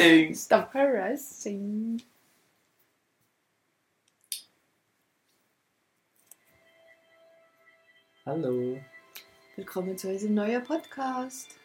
harassing. 0.00 0.34
Stop 0.34 0.72
harassing. 0.72 2.02
Hallo. 8.24 8.78
Willkommen 9.56 9.98
zu 9.98 10.08
unserem 10.08 10.34
neuen 10.34 10.62
Podcast. 10.62 11.56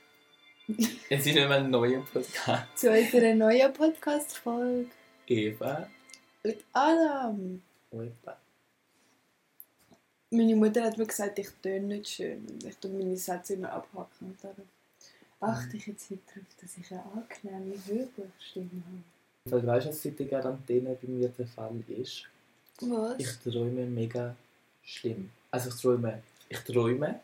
Es 1.10 1.26
ist 1.26 1.36
mehr 1.36 1.50
ein 1.50 1.70
neuer 1.70 2.02
Podcast. 2.12 2.78
Zu 2.78 2.92
unserer 2.92 3.36
neuen 3.36 3.72
Podcast-Folge 3.72 4.90
Eva. 5.28 5.88
mit 6.44 6.64
Adam. 6.74 7.62
Eva. 7.92 8.38
Meine 10.32 10.56
Mutter 10.56 10.84
hat 10.84 10.98
mir 10.98 11.06
gesagt, 11.06 11.40
ich 11.40 11.50
töne 11.62 11.86
nicht 11.86 12.10
schön. 12.10 12.46
Ich 12.68 12.76
tue 12.78 12.92
meine 12.92 13.16
Sätze 13.16 13.54
immer 13.54 13.72
abhaken. 13.72 14.36
Darum 14.42 14.68
achte 15.48 15.78
ich 15.78 15.88
jetzt 15.88 16.10
heute 16.10 16.22
darauf, 16.34 16.48
dass 16.62 16.78
ich 16.78 16.92
eine 16.92 17.04
angenehme 17.04 17.76
Hörbuchstimme 17.86 18.70
habe. 18.86 19.04
Weil 19.52 19.62
du 19.62 19.68
weißt, 19.68 19.88
was 19.88 20.02
seit 20.02 20.20
der 20.20 20.28
Quarantäne 20.28 20.98
bei 21.02 21.08
mir 21.08 21.30
der 21.30 21.48
Fall 21.48 21.76
ist? 21.88 22.24
Was? 22.82 23.20
Ich 23.20 23.30
träume 23.44 23.86
mega 23.86 24.36
schlimm. 24.84 25.30
Also 25.52 25.70
ich 25.70 25.76
träume, 25.76 26.22
ich 26.50 26.60
träume, 26.60 27.20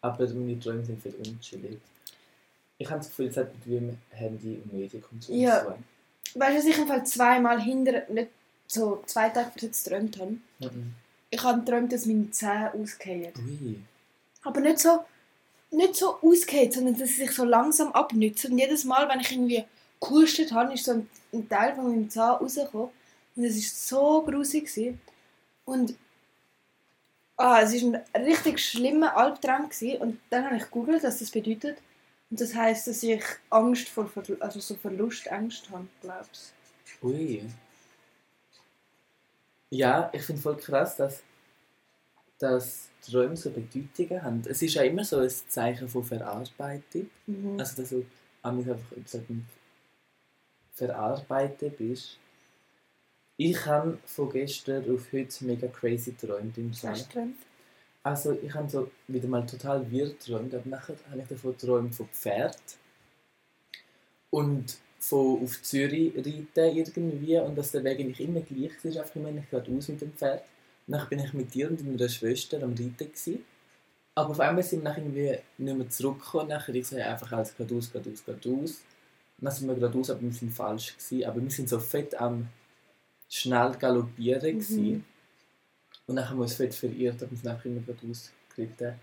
aber 0.00 0.28
meine 0.28 0.58
Träume 0.60 0.84
sind 0.84 1.02
viel 1.02 1.14
unchillig. 1.14 1.78
Ich 2.78 2.88
habe 2.88 2.98
das 3.00 3.08
Gefühl, 3.08 3.26
es 3.28 3.36
hat 3.36 3.52
mit 3.66 3.78
im 3.78 3.98
Handy 4.10 4.60
und 4.62 4.72
Medienkonsum 4.72 5.34
Ja. 5.34 5.60
zu 5.60 5.66
tun. 5.70 5.84
Weißt 6.34 6.52
du, 6.52 6.56
dass 6.56 6.64
ich 6.66 6.78
im 6.78 6.86
Fall 6.86 7.06
zweimal 7.06 7.60
hinter, 7.62 8.08
nicht 8.10 8.28
so 8.66 9.02
zwei 9.06 9.28
Tage 9.30 9.50
jetzt 9.60 9.84
geträumt 9.84 10.18
habe? 10.18 10.36
Mhm. 10.60 10.94
Ich 11.30 11.42
habe 11.42 11.60
geträumt, 11.60 11.92
dass 11.92 12.06
meine 12.06 12.30
Zähne 12.30 12.72
ausgehen. 12.74 13.32
Ui. 13.38 13.80
Aber 14.44 14.60
nicht 14.60 14.78
so, 14.78 15.00
nicht 15.76 15.96
so 15.96 16.18
ausgehen, 16.20 16.72
sondern 16.72 16.98
dass 16.98 17.10
sie 17.10 17.26
sich 17.26 17.32
so 17.32 17.44
langsam 17.44 17.92
abnützen. 17.92 18.52
Und 18.52 18.58
jedes 18.58 18.84
Mal, 18.84 19.08
wenn 19.08 19.20
ich 19.20 19.30
irgendwie 19.30 19.64
gehustet 20.00 20.52
habe, 20.52 20.74
ist 20.74 20.84
so 20.84 20.92
ein, 20.92 21.10
ein 21.32 21.48
Teil 21.48 21.74
von 21.74 21.90
meinem 21.90 22.10
Zahn 22.10 22.36
rausgekommen. 22.36 22.90
Und 23.36 23.44
es 23.44 23.56
war 23.56 23.62
so 23.62 24.22
grusig. 24.22 24.98
Und 25.64 25.94
ah, 27.36 27.60
es 27.60 27.74
war 27.74 28.00
ein 28.12 28.24
richtig 28.24 28.58
schlimmer 28.58 29.16
Albtraum. 29.16 29.68
gewesen. 29.68 30.00
Und 30.00 30.20
dann 30.30 30.46
habe 30.46 30.56
ich 30.56 30.64
gegoogelt, 30.64 31.02
was 31.04 31.18
das 31.18 31.30
bedeutet. 31.30 31.78
Und 32.30 32.40
das 32.40 32.54
heisst, 32.54 32.86
dass 32.88 33.02
ich 33.02 33.22
Angst 33.50 33.88
vor 33.88 34.08
Verlu 34.08 34.36
also 34.40 34.58
so 34.58 34.74
Verlustängste 34.74 35.70
habe, 35.70 35.86
glaubst 36.02 36.52
Ui. 37.02 37.44
Ja, 39.70 40.10
ich 40.12 40.22
finde 40.22 40.42
voll 40.42 40.56
krass, 40.56 40.96
dass, 40.96 41.22
dass 42.38 42.88
Träume 43.10 43.36
so 43.36 43.50
Bedeutungen 43.50 44.22
haben. 44.22 44.42
Es 44.48 44.62
ist 44.62 44.74
ja 44.74 44.82
immer 44.82 45.04
so 45.04 45.18
ein 45.18 45.30
Zeichen 45.30 45.88
von 45.88 46.04
Verarbeitung. 46.04 47.10
mhm. 47.26 47.58
Also, 47.58 47.82
dass 47.82 47.90
du 47.90 48.04
einfach 48.42 48.76
Verarbeiten 50.74 51.72
bist. 51.78 52.18
Ich 53.38 53.66
habe 53.66 53.98
von 54.04 54.30
gestern 54.30 54.84
auf 54.90 55.12
heute 55.12 55.44
mega 55.44 55.66
crazy 55.68 56.12
geträumt 56.12 56.56
im 56.56 56.70
geträumt? 56.70 57.36
Also 58.02 58.38
ich 58.40 58.54
habe 58.54 58.70
so 58.70 58.90
wieder 59.08 59.26
mal 59.26 59.44
total 59.44 59.90
wirr 59.90 60.10
geträumt, 60.10 60.54
aber 60.54 60.68
nachher 60.68 60.94
habe 61.10 61.20
ich 61.20 61.28
davon 61.28 61.52
geträumt 61.52 61.94
von 61.94 62.08
Pferd 62.08 62.58
und 64.30 64.76
von 64.98 65.42
auf 65.42 65.62
Zürich 65.62 66.14
reiten 66.16 66.76
irgendwie 66.76 67.38
und 67.38 67.56
dass 67.56 67.72
der 67.72 67.84
Weg 67.84 68.00
eigentlich 68.00 68.20
immer 68.20 68.40
gleich 68.40 68.72
war, 68.84 69.02
einfach 69.02 69.16
immer 69.16 69.30
nicht 69.32 69.50
geradeaus 69.50 69.88
mit 69.88 70.00
dem 70.00 70.12
Pferd. 70.12 70.44
Dann 70.86 71.08
bin 71.08 71.18
ich 71.18 71.32
mit 71.32 71.52
dir 71.54 71.68
und 71.68 71.84
meiner 71.84 72.08
Schwester 72.08 72.62
am 72.62 72.70
Reiten 72.70 72.96
gewesen. 72.96 73.44
Aber 74.14 74.30
auf 74.30 74.40
einmal 74.40 74.62
sind 74.62 74.82
wir 74.82 74.96
irgendwie 74.96 75.38
nicht 75.58 75.76
mehr 75.76 75.90
zurückgekommen. 75.90 76.48
Nachher 76.48 76.74
ich 76.74 76.90
ja, 76.90 77.12
einfach 77.12 77.32
alles 77.32 77.56
geradeaus, 77.56 77.92
geradeaus, 77.92 78.24
geradeaus. 78.24 78.80
Dann 79.38 79.52
sind 79.52 79.68
wir 79.68 79.74
geradeaus, 79.74 80.10
aber 80.10 80.22
wir 80.22 80.32
sind 80.32 80.52
falsch 80.52 80.96
gewesen. 80.96 81.24
Aber 81.28 81.42
wir 81.42 81.50
sind 81.50 81.68
so 81.68 81.78
fett 81.78 82.18
am 82.18 82.48
schnell 83.28 83.72
galoppieren. 83.72 84.56
Mhm. 84.56 85.04
Und 86.06 86.16
dann 86.16 86.28
haben 86.28 86.38
wir 86.38 86.42
uns 86.42 86.54
fett 86.54 86.74
verirrt 86.74 87.20
und 87.22 87.30
sind 87.30 87.44
nachher 87.44 87.66
immer 87.66 87.80
geradeaus 87.80 88.30
geritten. 88.54 88.94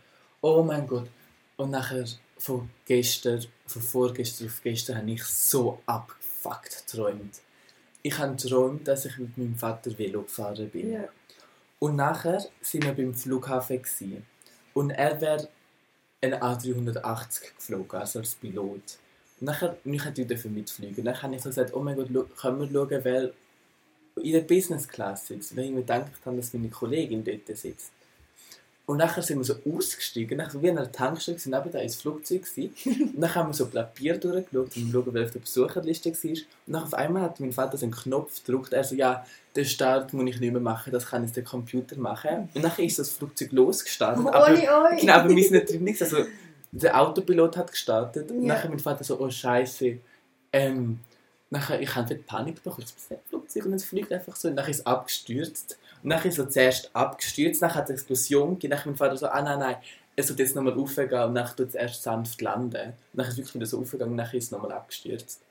Oh 0.42 0.64
mein 0.64 0.88
Gott. 0.88 1.10
Und 1.58 1.72
nachher 1.72 2.06
von 2.38 2.70
gestern, 2.86 3.46
von 3.68 3.82
vorgestern 3.82 4.48
auf 4.48 4.62
gestern, 4.64 4.98
habe 4.98 5.12
ich 5.12 5.24
so 5.24 5.80
abgefuckt 5.86 6.88
geträumt. 6.88 7.42
Ich 8.02 8.18
habe 8.18 8.36
geträumt, 8.36 8.88
dass 8.88 9.06
ich 9.06 9.18
mit 9.18 9.38
meinem 9.38 9.56
Vater 9.56 9.98
Velo 9.98 10.24
gefahren 10.24 10.70
bin. 10.70 10.94
Ja. 10.94 11.08
Und 11.84 11.98
nachher 11.98 12.42
sind 12.62 12.86
wir 12.86 12.94
beim 12.94 13.14
Flughafen. 13.14 13.82
Gewesen. 13.82 14.26
Und 14.74 14.92
er 14.92 15.20
wäre 15.20 15.50
ein 16.22 16.34
A380 16.34 17.56
geflogen, 17.58 18.00
also 18.00 18.20
als 18.20 18.36
Pilot. 18.36 19.00
Und 19.42 19.46
nachher, 19.48 19.76
und 19.84 19.94
ich 19.94 20.06
hätte 20.06 20.26
dafür 20.26 20.50
mitfliegen. 20.50 21.04
Dann 21.04 21.22
habe 21.22 21.36
ich 21.36 21.42
so 21.42 21.50
gesagt, 21.50 21.74
oh 21.74 21.84
mein 21.84 21.98
Gott, 21.98 22.08
können 22.38 22.62
wir 22.62 22.72
schauen, 22.72 23.04
wer 23.04 23.32
in 24.16 24.32
der 24.32 24.42
Business 24.44 24.88
Class 24.88 25.28
sitzt. 25.28 25.58
Weil 25.58 25.66
ich 25.66 25.72
mir 25.72 25.82
gedacht 25.82 26.10
habe, 26.26 26.38
dass 26.38 26.54
meine 26.54 26.70
Kollegin 26.70 27.22
dort 27.22 27.58
sitzt. 27.58 27.92
Und 28.86 28.98
nachher 28.98 29.22
sind 29.24 29.38
wir 29.38 29.46
so 29.46 29.56
ausgestiegen, 29.66 30.38
nachher 30.38 30.62
wie 30.62 30.70
an 30.70 30.78
einer 30.78 30.92
Tankstelle, 30.92 31.40
sind 31.40 31.54
neben 31.54 31.72
da 31.72 31.80
ins 31.80 31.96
Flugzeug 31.96 32.44
gewesen. 32.44 32.74
Und 33.16 33.22
dann 33.22 33.34
haben 33.34 33.48
wir 33.50 33.54
so 33.54 33.68
Papier 33.68 34.18
durchgeschaut, 34.18 34.66
um 34.66 34.70
zu 34.72 34.92
schauen, 34.92 35.08
wer 35.14 35.24
auf 35.24 35.32
der 35.32 35.40
Besucherliste 35.40 36.12
war. 36.12 36.32
Und 36.32 36.74
dann 36.74 36.84
auf 36.84 36.94
einmal 36.94 37.22
hat 37.24 37.40
mein 37.40 37.54
Vater 37.54 37.78
so 37.78 37.86
einen 37.86 37.94
Knopf 37.96 38.44
gedrückt, 38.44 38.74
er 38.74 38.84
so, 38.84 38.96
ja, 38.96 39.26
den 39.56 39.64
Start 39.66 40.12
muss 40.12 40.30
ich 40.30 40.40
nicht 40.42 40.52
mehr 40.52 40.60
machen, 40.62 40.92
das 40.92 41.06
kann 41.06 41.24
jetzt 41.24 41.38
der 41.38 41.44
Computer 41.46 41.96
machen. 41.98 42.50
Und 42.54 42.62
nachher 42.62 42.84
ist 42.84 43.00
das 43.00 43.12
Flugzeug 43.12 43.54
losgestartet. 43.54 44.28
aber, 44.28 44.48
Oi, 44.48 44.68
oi. 44.68 45.00
genau, 45.00 45.14
aber 45.14 45.30
wir 45.30 45.44
sind 45.44 45.54
nicht 45.54 45.70
drin. 45.72 45.98
Also, 46.02 46.26
der 46.74 47.00
Autopilot 47.00 47.56
hat 47.56 47.72
gestartet. 47.72 48.32
Und 48.32 48.42
Ja. 48.44 48.56
nachher 48.56 48.68
mein 48.70 48.80
Vater 48.80 49.04
so, 49.06 49.18
oh 49.18 49.30
Scheiße. 49.30 49.98
Ähm, 50.52 51.00
nachher, 51.50 51.80
ich 51.80 51.96
habe 51.96 52.16
Panik 52.16 52.62
bekommen, 52.62 52.86
das 52.86 53.18
Flugzeug 53.30 53.66
und 53.66 53.74
es 53.76 53.86
fliegt 53.86 54.12
einfach 54.12 54.36
so. 54.36 54.50
Und 54.50 54.56
nachher 54.56 54.72
ist 54.72 54.80
es 54.80 54.86
abgestürzt. 54.86 55.78
Ist 56.04 56.26
es 56.26 56.36
so 56.36 56.46
zuerst 56.46 56.94
abgestürzt, 56.94 57.62
nachher 57.62 57.76
hat 57.76 57.86
es 57.86 57.92
Explosion 57.92 58.52
gegeben. 58.52 58.72
Nachher 58.72 58.90
mein 58.90 58.98
Vater 58.98 59.18
so, 59.18 59.28
ah 59.28 59.42
nein, 59.42 59.60
nein, 59.60 59.76
es 60.16 60.30
wird 60.30 60.40
jetzt 60.40 60.56
nochmal 60.56 60.74
aufgehen 60.74 61.12
und 61.24 61.34
nachher 61.34 61.56
tut 61.56 61.70
es 61.70 61.76
erst 61.76 62.04
sanft 62.04 62.42
landen. 62.42 62.94
Nachher 63.14 63.30
ist 63.30 63.34
es 63.34 63.38
wirklich 63.38 63.56
wieder 63.56 63.66
so 63.66 63.80
aufgegangen 63.80 64.12
und 64.12 64.18
nachher 64.18 64.38
ist 64.38 64.46
es 64.46 64.52
nochmal 64.52 64.74
abgestürzt. 64.74 65.42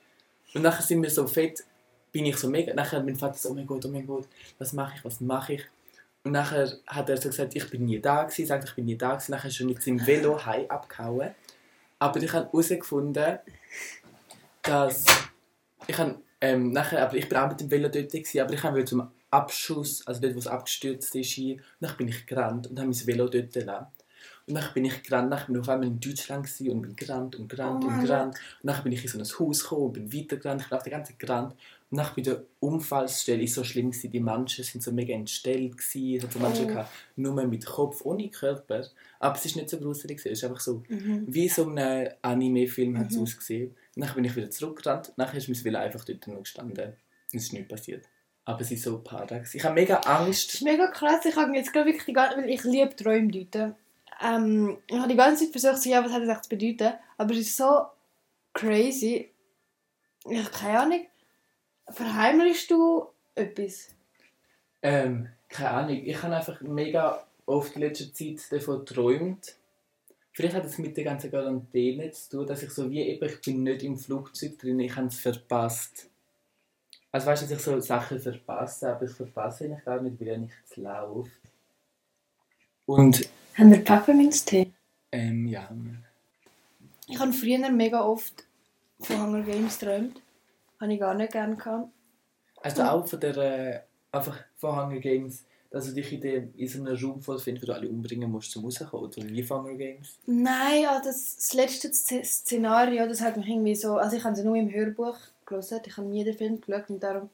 Und 0.55 0.63
nachher 0.63 0.83
sind 0.83 1.03
wir 1.03 1.11
so 1.11 1.27
fett, 1.27 1.65
bin 2.13 2.27
ich 2.27 2.37
so 2.37 2.49
mega, 2.49 2.75
nachher 2.75 3.03
mein 3.03 3.17
Vater 3.17 3.39
so, 3.39 3.51
oh 3.51 3.55
mein 3.55 3.67
Gott, 3.67 3.85
oh 3.87 3.89
mein 3.89 4.07
Gott, 4.07 4.29
was 4.59 4.73
mache 4.73 4.95
ich, 4.97 5.05
was 5.05 5.21
mache 5.21 5.55
ich? 5.55 5.65
Und 6.25 6.33
nachher 6.33 6.71
hat 6.87 7.09
er 7.09 7.17
so 7.17 7.31
gesagt, 7.31 7.57
ich 7.57 7.69
bin 7.71 7.87
nie 7.87 7.99
da 7.99 8.23
gewesen, 8.25 8.47
sagt, 8.47 8.69
ich 8.69 8.75
bin 8.75 8.85
nie 8.85 8.97
da 8.97 9.15
gewesen. 9.15 9.33
Nachher 9.33 9.49
ist 9.49 9.59
er 9.59 9.67
mit 9.67 9.83
seinem 9.83 10.07
Velo 10.07 10.45
heim 10.45 10.67
abgehauen. 10.69 11.31
Aber 11.99 12.23
ich 12.23 12.33
habe 12.33 12.47
herausgefunden, 12.47 13.39
dass 14.63 15.05
ich 15.87 15.99
habe, 15.99 16.21
ähm, 16.41 16.71
nachher, 16.71 17.03
aber 17.03 17.17
ich 17.17 17.29
bin 17.29 17.39
auch 17.39 17.49
mit 17.49 17.61
dem 17.61 17.71
Velo 17.71 17.89
dort 17.89 18.11
gewesen, 18.11 18.41
aber 18.41 18.53
ich 18.53 18.63
wieder 18.63 18.87
zum 18.87 19.11
Abschuss, 19.33 20.07
also 20.07 20.21
dort, 20.21 20.35
wo 20.35 20.39
es 20.39 20.47
abgestürzt 20.47 21.15
ist, 21.15 21.31
hin, 21.31 21.55
und 21.59 21.63
dann 21.81 21.97
bin 21.97 22.09
ich 22.09 22.27
gerannt 22.27 22.67
und 22.69 22.79
habe 22.79 22.89
mein 22.89 23.07
Velo 23.07 23.29
dort 23.29 23.53
gelassen. 23.53 23.87
Und 24.47 24.55
dann 24.55 24.65
bin 24.75 24.85
ich 24.85 25.03
gerannt, 25.03 25.33
dann 25.33 25.47
bin 25.47 25.55
ich 25.57 25.61
auf 25.63 25.69
einmal 25.69 25.87
in 25.89 26.01
Deutschland 26.01 26.49
und 26.61 26.83
bin 26.83 26.97
gerannt 26.97 27.37
und 27.37 27.49
gerannt 27.49 27.85
Oh 27.85 27.89
und 27.89 28.01
gerannt. 28.01 28.35
Und 28.63 28.67
dann 28.71 28.83
bin 28.83 28.93
ich 28.93 29.03
in 29.05 29.09
so 29.09 29.19
ein 29.19 29.25
Haus 29.49 29.63
gekommen 29.63 29.83
und 29.87 29.93
bin 29.95 30.13
weitergerannt, 30.13 30.63
ich 30.63 30.69
bin 30.69 30.77
auf 30.79 30.85
die 30.85 30.91
ganze 30.91 31.13
Zeit 31.13 31.19
gerannt. 31.21 31.55
Und 31.91 31.99
dann 31.99 32.09
bei 32.17 32.23
der 32.23 32.43
Unfallstelle 32.61 33.43
ist 33.43 33.55
so 33.55 33.63
schlimm 33.65 33.91
gewesen, 33.91 34.11
die 34.11 34.21
Menschen 34.21 34.65
sind 34.65 34.83
so 34.83 34.91
mega 34.93 35.15
entstellt 35.15 35.77
gewesen, 35.79 36.17
es 36.17 36.23
hat 36.25 36.33
so 36.33 36.39
Menschen 36.41 36.65
Oh. 36.65 36.69
gehabt, 36.69 36.91
nur 37.17 37.47
mit 37.47 37.65
Kopf, 37.67 38.05
ohne 38.05 38.29
Körper. 38.31 38.87
Aber 39.21 39.37
es 39.37 39.45
ist 39.47 39.57
nicht 39.57 39.71
so 39.71 39.79
gruselig 39.79 40.19
gewesen, 40.19 40.33
es 40.33 40.39
ist 40.41 40.45
einfach 40.45 40.61
so, 40.61 40.83
Mhm. 40.89 41.25
wie 41.29 41.49
so 41.49 41.69
ein 41.69 42.09
Anime-Film 42.23 42.99
hat 42.99 43.11
es 43.11 43.17
Mhm. 43.17 43.23
ausgesehen. 43.23 43.77
Und 43.97 44.05
dann 44.07 44.15
bin 44.15 44.25
ich 44.25 44.35
wieder 44.37 44.51
zurückgerannt, 44.51 45.13
nachher 45.17 45.39
ist 45.39 45.49
mein 45.49 45.65
Velo 45.65 45.79
einfach 45.79 46.05
dort 46.05 46.27
noch 46.27 46.43
gestanden. 46.43 46.95
Es 47.29 47.35
ist 47.35 47.53
nichts 47.53 47.69
passiert. 47.69 48.05
Aber 48.45 48.61
es 48.61 48.71
ist 48.73 48.83
so 48.83 48.99
gewesen. 48.99 49.57
Ich 49.57 49.65
habe 49.65 49.75
mega 49.75 49.97
Das 49.97 50.07
Angst. 50.07 50.55
ist 50.55 50.63
mega 50.63 50.89
krass. 50.89 51.25
Ich 51.25 51.37
habe 51.37 51.55
jetzt 51.55 51.73
gerade 51.73 51.87
wirklich 51.87 52.05
die 52.05 52.13
ganze 52.13 52.39
weil 52.39 52.51
ich 52.51 52.65
liebe 52.65 52.95
Träume 52.97 53.31
deuten. 53.31 53.75
Ähm, 54.21 54.79
ich 54.87 54.97
habe 54.97 55.09
die 55.09 55.17
ganze 55.17 55.45
Zeit 55.45 55.53
versucht, 55.53 55.83
so, 55.83 55.91
ja, 55.91 56.05
was 56.05 56.13
hat 56.13 56.23
das 56.23 56.29
echt 56.29 56.45
zu 56.45 56.51
bedeuten? 56.51 56.95
Aber 57.19 57.33
es 57.33 57.41
ist 57.41 57.57
so 57.57 57.87
crazy. 58.53 59.31
Ich 60.29 60.39
habe 60.39 60.51
keine 60.51 60.79
Ahnung. 60.79 61.07
Verheimlichst 61.89 62.71
du 62.71 63.07
etwas? 63.35 63.89
Ähm, 64.83 65.29
keine 65.49 65.71
Ahnung, 65.71 66.03
ich 66.05 66.23
habe 66.23 66.35
einfach 66.35 66.61
mega 66.63 67.27
oft 67.47 67.75
in 67.77 67.83
letzter 67.83 68.13
Zeit 68.13 68.41
davon 68.51 68.85
geträumt. 68.85 69.57
Vielleicht 70.33 70.55
hat 70.55 70.65
es 70.65 70.79
mit 70.79 70.97
der 70.97 71.05
ganzen 71.05 71.31
Quarantäne 71.31 72.11
zu 72.11 72.31
tun, 72.31 72.47
dass 72.47 72.63
ich 72.63 72.71
so 72.71 72.91
wie 72.91 73.03
eben, 73.03 73.29
ich 73.29 73.41
bin 73.43 73.63
nicht 73.63 73.83
im 73.83 73.99
Flugzeug 73.99 74.59
drin, 74.59 74.81
ich 74.81 74.97
habe 74.97 75.09
es 75.09 75.21
verpasst. 75.21 76.09
Also 77.13 77.27
weißt 77.27 77.43
du, 77.43 77.47
dass 77.47 77.59
ich 77.59 77.65
so 77.65 77.79
Sachen 77.81 78.19
verpasse, 78.19 78.91
aber 78.91 79.05
ich 79.05 79.13
verpasse 79.13 79.65
eigentlich 79.65 79.85
gar 79.85 80.01
nicht, 80.01 80.19
weil 80.19 80.29
er 80.29 80.39
nichts 80.39 80.77
läuft. 80.77 81.31
Und, 82.87 83.29
Haben 83.57 83.71
wir 83.71 83.83
Pfefferminztee? 83.83 84.73
ähm, 85.13 85.47
ja. 85.47 85.69
Ich 87.07 87.19
habe 87.19 87.33
früher 87.33 87.71
mega 87.71 88.03
oft 88.03 88.45
von 89.01 89.21
Hunger 89.23 89.43
Games 89.43 89.79
geträumt. 89.79 90.23
Habe 90.81 90.95
ich 90.95 91.01
gar 91.01 91.15
nicht 91.15 91.33
gerne 91.33 91.55
gehabt. 91.55 91.89
Also 92.63 92.83
auch 92.85 93.07
von 93.07 93.21
der, 93.21 93.37
äh, 93.37 93.81
einfach 94.11 94.39
von 94.57 94.75
Hunger 94.77 94.99
Games, 95.01 95.45
dass 95.71 95.87
du 95.87 95.93
dich 95.93 96.13
in, 96.13 96.21
dem, 96.23 96.55
in 96.57 96.69
so 96.69 96.81
einem 96.81 96.97
Raum 96.97 97.21
vorfindest, 97.21 97.67
wo 97.67 97.73
du 97.73 97.75
alle 97.79 97.89
umbringen 97.89 98.31
musst, 98.31 98.53
zum 98.53 98.65
rauskommen, 98.65 99.05
oder 99.05 99.29
wie 99.29 99.43
von 99.43 99.65
Hunger 99.65 99.75
Games. 99.77 100.19
Nein, 100.27 100.83
ja, 100.83 101.01
das, 101.05 101.37
das 101.37 101.53
letzte 101.53 101.89
Sz- 101.89 102.25
Szenario, 102.25 103.07
das 103.07 103.21
hat 103.21 103.37
mich 103.37 103.49
irgendwie 103.49 103.75
so... 103.75 103.97
Also 103.97 104.17
ich 104.17 104.25
habe 104.25 104.35
es 104.35 104.43
nur 104.43 104.57
im 104.57 104.73
Hörbuch 104.73 105.17
gelesen. 105.47 105.81
Ich 105.87 105.97
habe 105.97 106.07
nie 106.09 106.25
den 106.25 106.37
Film 106.37 106.61
geschaut 106.61 106.91
und 106.91 107.03
darum 107.03 107.31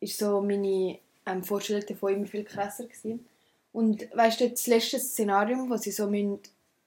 ist 0.00 0.18
so 0.18 0.40
meine 0.40 0.98
ähm, 1.26 1.44
Vorstellung 1.44 1.84
davon 1.86 2.14
immer 2.14 2.26
viel 2.26 2.44
krasser 2.44 2.84
gewesen. 2.84 3.26
Und 3.72 4.08
weißt 4.16 4.40
du, 4.40 4.50
das 4.50 4.66
letzte 4.66 4.98
Szenario, 4.98 5.68
wo 5.68 5.76
sie 5.76 5.92
so 5.92 6.08
müssen, 6.08 6.40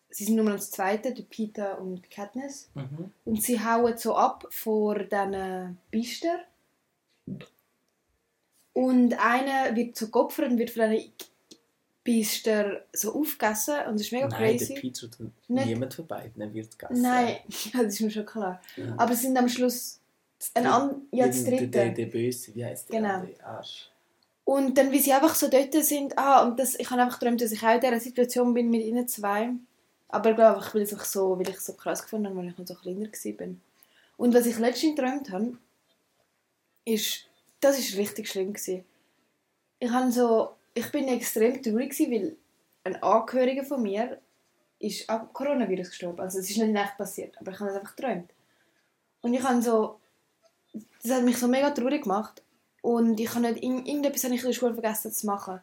sie 0.09 0.25
sind 0.25 0.35
nur 0.35 0.45
noch 0.45 0.55
das 0.55 0.71
zweite, 0.71 1.13
der 1.13 1.23
Peter 1.23 1.79
und 1.79 2.09
Katniss, 2.11 2.69
Mhm. 2.75 3.11
und 3.25 3.41
sie 3.41 3.59
hauen 3.63 3.97
so 3.97 4.15
ab 4.15 4.45
vor 4.49 4.99
diesen 4.99 5.77
Biester. 5.91 6.39
Und 8.73 9.13
einer 9.23 9.75
wird 9.75 9.95
so 9.95 10.07
geopfert 10.09 10.49
und 10.51 10.57
wird 10.57 10.71
von 10.71 10.89
diesen 10.89 11.11
Biester 12.03 12.83
so 12.91 13.13
aufgegessen 13.13 13.75
und 13.87 13.93
das 13.93 14.01
ist 14.01 14.11
mega 14.11 14.27
Nein, 14.27 14.57
crazy. 14.57 14.73
der 14.73 14.81
Peter 14.81 15.07
und 15.19 15.31
niemand 15.47 15.93
von 15.93 16.05
beiden 16.07 16.53
wird 16.53 16.77
gegessen. 16.77 17.01
Nein, 17.01 17.37
das 17.73 17.85
ist 17.93 18.01
mir 18.01 18.11
schon 18.11 18.25
klar. 18.25 18.61
Ja. 18.75 18.93
Aber 18.97 19.13
es 19.13 19.21
sind 19.21 19.37
am 19.37 19.47
Schluss 19.47 19.99
ein 20.53 20.65
an 20.67 21.07
ja, 21.11 21.27
das 21.27 21.43
der, 21.43 21.57
der, 21.57 21.67
der, 21.67 21.85
dritte. 21.85 21.95
der 21.95 22.05
Böse, 22.07 22.55
wie 22.55 22.65
heißt 22.65 22.91
der? 22.91 23.01
Genau. 23.01 23.21
Der 23.21 23.47
Arsch. 23.47 23.89
Und 24.45 24.77
dann, 24.77 24.91
wie 24.91 24.99
sie 24.99 25.13
einfach 25.13 25.35
so 25.35 25.49
dort 25.49 25.73
sind, 25.73 26.17
ah, 26.17 26.43
und 26.43 26.59
das, 26.59 26.75
ich 26.75 26.89
habe 26.89 27.01
einfach 27.01 27.19
geträumt, 27.19 27.41
dass 27.41 27.51
ich 27.51 27.63
auch 27.63 27.75
in 27.75 27.79
dieser 27.79 27.99
Situation 27.99 28.53
bin 28.53 28.69
mit 28.69 28.83
ihnen 28.83 29.07
zwei. 29.07 29.51
Aber 30.09 30.31
ich 30.31 30.35
glaube 30.35 30.81
es 30.81 31.11
so, 31.11 31.39
weil 31.39 31.49
ich 31.49 31.55
es 31.55 31.65
so 31.65 31.73
krass 31.73 32.03
gefunden 32.03 32.27
habe, 32.27 32.37
weil 32.37 32.49
ich 32.49 32.57
noch 32.57 32.67
so 32.67 32.75
kleiner 32.75 33.07
war. 33.07 33.47
Und 34.17 34.33
was 34.33 34.45
ich 34.45 34.59
letztens 34.59 34.95
geträumt 34.95 35.31
habe, 35.31 35.57
ist, 36.85 37.25
das 37.61 37.79
ist 37.79 37.97
richtig 37.97 38.27
schlimm 38.27 38.53
gewesen. 38.53 38.83
Ich 39.79 39.89
habe 39.89 40.11
so, 40.11 40.55
ich 40.73 40.91
bin 40.91 41.07
extrem 41.07 41.61
traurig 41.61 41.91
gewesen, 41.91 42.11
weil 42.11 42.35
ein 42.83 43.01
Angehöriger 43.01 43.63
von 43.63 43.81
mir 43.81 44.19
ist 44.79 45.09
an 45.09 45.31
Coronavirus 45.31 45.89
gestorben. 45.89 46.19
Also 46.19 46.39
es 46.39 46.49
ist 46.49 46.57
nicht 46.57 46.75
echt 46.75 46.97
passiert, 46.97 47.37
aber 47.39 47.51
ich 47.51 47.59
habe 47.59 47.69
es 47.69 47.77
einfach 47.77 47.95
geträumt. 47.95 48.29
Und 49.21 49.33
ich 49.33 49.41
habe 49.41 49.61
so, 49.61 49.99
das 51.01 51.11
hat 51.11 51.23
mich 51.23 51.37
so 51.37 51.47
mega 51.47 51.69
traurig 51.71 52.03
gemacht. 52.03 52.41
Und 52.81 53.19
ich 53.19 53.29
habe 53.33 53.41
nicht, 53.41 53.63
irgend- 53.63 53.87
irgendetwas 53.87 54.23
habe 54.25 54.35
ich 54.35 54.41
in 54.41 54.47
der 54.47 54.53
Schule 54.53 54.73
vergessen 54.73 55.11
zu 55.11 55.25
machen. 55.25 55.59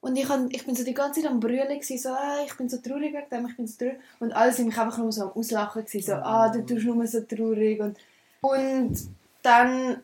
Und 0.00 0.16
ich, 0.16 0.28
habe, 0.28 0.48
ich 0.50 0.64
bin 0.64 0.74
so 0.74 0.82
die 0.82 0.94
ganze 0.94 1.20
Zeit 1.20 1.30
am 1.30 1.40
Brüllen, 1.40 1.68
gewesen, 1.68 1.98
so, 1.98 2.08
ah, 2.08 2.38
ich 2.46 2.54
bin 2.56 2.68
so 2.70 2.78
traurig 2.78 3.12
wegen 3.12 3.28
dem, 3.30 3.46
ich 3.46 3.56
bin 3.56 3.66
so 3.66 3.76
traurig. 3.78 3.98
Und 4.18 4.32
alle 4.32 4.52
sind 4.52 4.66
mich 4.66 4.78
einfach 4.78 4.96
nur 4.98 5.12
so 5.12 5.24
am 5.24 5.32
Auslachen, 5.32 5.84
gewesen, 5.84 6.06
so, 6.06 6.14
ah, 6.14 6.48
du 6.48 6.64
tust 6.64 6.86
nur 6.86 7.06
so 7.06 7.20
traurig. 7.20 7.80
Und, 7.80 7.98
und 8.40 8.96
dann 9.42 10.02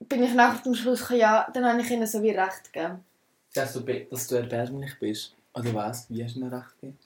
bin 0.00 0.22
ich 0.22 0.32
nachher 0.34 0.62
zum 0.62 0.74
Schluss 0.74 1.06
ja, 1.10 1.46
dann 1.52 1.64
habe 1.64 1.80
ich 1.82 1.90
ihnen 1.90 2.06
so 2.06 2.22
wie 2.22 2.30
recht 2.30 2.72
gegeben. 2.72 3.04
Dass 3.54 3.74
du, 3.74 3.84
be- 3.84 4.06
dass 4.10 4.26
du 4.26 4.36
erbärmlich 4.36 4.98
bist. 4.98 5.34
Oder 5.54 5.74
was? 5.74 6.06
Wie 6.08 6.24
hast 6.24 6.34
du 6.34 6.40
ihnen 6.40 6.52
recht 6.52 6.80
gegeben? 6.80 6.98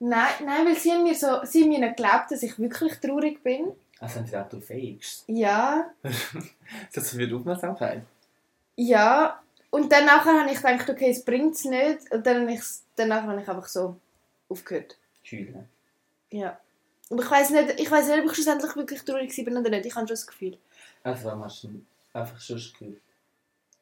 Nein, 0.00 0.32
nein, 0.44 0.66
weil 0.66 0.76
sie 0.76 0.92
haben 0.92 1.04
mir 1.04 1.14
so, 1.14 1.44
sie 1.44 1.62
haben 1.62 1.70
mir 1.70 1.78
nicht 1.78 1.96
geglaubt, 1.96 2.30
dass 2.30 2.42
ich 2.42 2.58
wirklich 2.58 2.92
traurig 3.00 3.42
bin. 3.42 3.68
Also 4.00 4.16
haben 4.16 4.26
sie 4.26 4.32
gedacht, 4.32 4.52
du 4.52 4.60
fähigst. 4.60 5.24
Ja, 5.28 5.90
Das 6.92 7.10
für 7.10 7.36
Aufmerksamkeit. 7.36 8.02
ja. 8.76 9.40
Und 9.70 9.90
dann 9.90 10.04
nachher 10.06 10.40
habe 10.40 10.52
ich 10.52 10.62
gedacht, 10.62 10.88
okay, 10.88 11.10
es 11.10 11.24
bringt 11.24 11.56
es 11.56 11.64
nicht. 11.64 12.08
Und 12.12 12.24
dann 12.24 12.42
habe 12.42 12.52
ich, 12.52 12.60
danach 12.94 13.24
habe 13.24 13.40
ich 13.42 13.48
einfach 13.48 13.66
so 13.66 13.96
aufgehört. 14.48 14.96
Schüler. 15.24 15.64
Ja. 16.30 16.56
Aber 17.10 17.22
ich 17.24 17.30
weiß 17.30 17.50
nicht, 17.50 17.80
ich 17.80 17.90
weiß 17.90 18.06
nicht, 18.06 18.18
ob 18.20 18.26
ich 18.26 18.34
schlussendlich 18.34 18.76
wirklich 18.76 19.02
traurig 19.02 19.36
war 19.36 19.60
oder 19.60 19.70
nicht. 19.70 19.86
Ich 19.86 19.94
habe 19.96 20.06
schon 20.06 20.14
das 20.14 20.26
Gefühl. 20.28 20.58
Also 21.02 21.24
warum 21.24 21.44
hast 21.44 21.64
du 21.64 21.84
einfach 22.12 22.40
schon 22.40 22.62
gehört? 22.78 22.98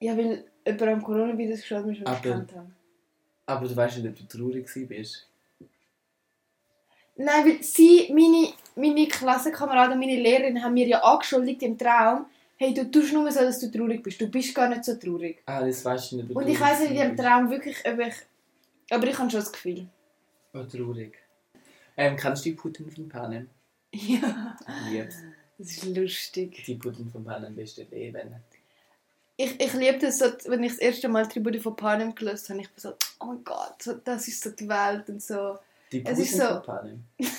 Ja, 0.01 0.17
weil 0.17 0.45
jemand 0.67 0.83
am 0.83 1.03
Coronavirus 1.03 1.61
geschaut 1.61 1.85
mich 1.85 1.99
schon 1.99 2.07
gekannt 2.07 2.55
haben. 2.55 2.75
Aber 3.45 3.69
du 3.69 3.77
weißt 3.77 3.99
nicht, 3.99 4.09
ob 4.09 4.29
du 4.29 4.39
traurig 4.39 4.89
bist. 4.89 5.29
Nein, 7.17 7.45
weil 7.45 7.63
sie, 7.63 8.11
meine, 8.15 8.55
meine 8.77 9.07
Klassenkameraden 9.09 9.95
und 9.95 10.01
meine 10.01 10.21
Lehrerin 10.21 10.63
haben 10.63 10.75
mir 10.75 10.87
ja 10.87 11.03
angeschuldigt 11.03 11.63
im 11.63 11.77
Traum, 11.79 12.27
hey, 12.57 12.73
du 12.75 12.91
tust 12.91 13.13
nur 13.13 13.31
so, 13.31 13.41
dass 13.41 13.59
du 13.61 13.71
traurig 13.71 14.03
bist. 14.03 14.21
Du 14.21 14.29
bist 14.29 14.55
gar 14.55 14.69
nicht 14.69 14.85
so 14.85 14.95
traurig. 14.95 15.43
Ah, 15.47 15.61
das 15.65 15.85
weißt 15.85 16.13
du 16.13 16.17
nicht. 16.17 16.31
du 16.31 16.35
Und 16.35 16.47
ich 16.49 16.61
weiß 16.61 16.81
nicht 16.81 16.91
in 16.93 16.97
dem 16.99 17.11
bist. 17.17 17.23
Traum 17.23 17.51
wirklich, 17.51 17.77
ob 17.87 17.99
ich... 17.99 18.15
Aber 18.91 19.07
ich 19.07 19.19
habe 19.19 19.31
schon 19.31 19.41
das 19.41 19.53
Gefühl. 19.53 19.87
Oh, 20.55 20.63
traurig. 20.65 21.15
Ähm, 21.97 22.17
kennst 22.17 22.45
du 22.45 22.51
die 22.51 22.55
Putin 22.57 22.91
von 22.91 23.09
Panem? 23.09 23.49
Ja. 23.93 24.57
Lieb's. 24.91 25.17
Das 25.59 25.69
ist 25.71 25.85
lustig. 25.97 26.63
Die 26.67 26.75
Putin 26.77 27.09
von 27.11 27.25
Panem 27.25 27.55
beste 27.55 27.83
Leben. 27.91 28.35
Ich, 29.37 29.61
ich 29.61 29.73
liebe 29.75 29.99
das, 29.99 30.19
so, 30.19 30.27
wenn 30.47 30.63
ich 30.63 30.73
das 30.73 30.79
erste 30.81 31.09
Mal 31.09 31.27
Tribute 31.27 31.61
von 31.61 31.75
Panem 31.77 32.15
gelesen 32.15 32.51
habe. 32.55 32.61
Ich 32.63 32.69
bin 32.71 32.79
so, 32.81 32.95
oh 33.21 33.27
mein 33.27 33.45
Gott, 33.45 33.83
so, 33.83 33.95
das 33.95 34.29
ist 34.29 34.43
so 34.43 34.51
die 34.51 34.69
Welt 34.69 35.09
und 35.09 35.23
so. 35.23 35.59
Die 35.91 36.01
Putin 36.01 36.23
ist 36.23 36.37
so- 36.37 36.47
von 36.47 36.63
Panem. 36.63 37.05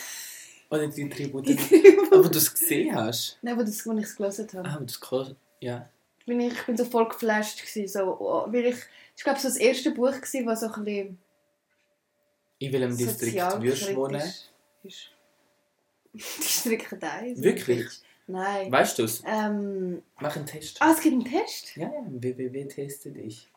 Oder 0.73 0.87
die 0.87 1.07
Tribute. 1.09 1.47
Die 1.47 1.97
Aber 2.11 2.29
du 2.29 2.37
es 2.37 2.51
gesehen 2.53 2.95
hast. 2.95 3.37
Nein, 3.41 3.57
wo, 3.57 3.61
das, 3.61 3.85
wo 3.85 3.93
ich 3.93 4.05
es 4.05 4.15
gelesen 4.15 4.47
habe. 4.53 4.67
Ah, 4.67 4.75
aber 4.75 4.85
das 4.85 4.99
kann. 4.99 5.35
Ja. 5.61 5.89
bin 6.25 6.39
ich, 6.39 6.53
ich 6.53 6.65
bin 6.65 6.75
so 6.75 6.85
voll 6.85 7.07
geflasht 7.07 7.61
gewesen, 7.61 7.87
so, 7.87 8.17
oh, 8.19 8.45
weil 8.51 8.65
ich, 8.65 8.77
ich 9.15 9.23
glaube 9.23 9.39
so 9.39 9.47
das 9.47 9.57
erste 9.57 9.91
Buch 9.91 10.11
gewesen, 10.11 10.45
was 10.45 10.61
so 10.61 10.67
ein 10.71 10.83
bisschen 10.83 11.17
In 12.59 12.73
welchem 12.73 12.97
Distrikt 12.97 13.61
wirst 13.61 13.89
du 13.89 13.95
wohnen? 13.95 14.21
ist. 14.83 15.11
Distrikt 16.13 17.03
1. 17.03 17.41
Wirklich? 17.41 17.87
Nein. 18.27 18.71
Weißt 18.71 18.99
du 18.99 19.03
es? 19.03 19.21
Ähm, 19.25 20.01
Mach 20.19 20.35
einen 20.35 20.45
Test. 20.45 20.81
ah, 20.81 20.91
es 20.91 21.01
gibt 21.01 21.13
einen 21.13 21.25
Test? 21.25 21.75
Ja, 21.75 21.87
ja, 21.87 22.03
www 22.07 22.67
teste 22.67 23.11
dich. 23.11 23.49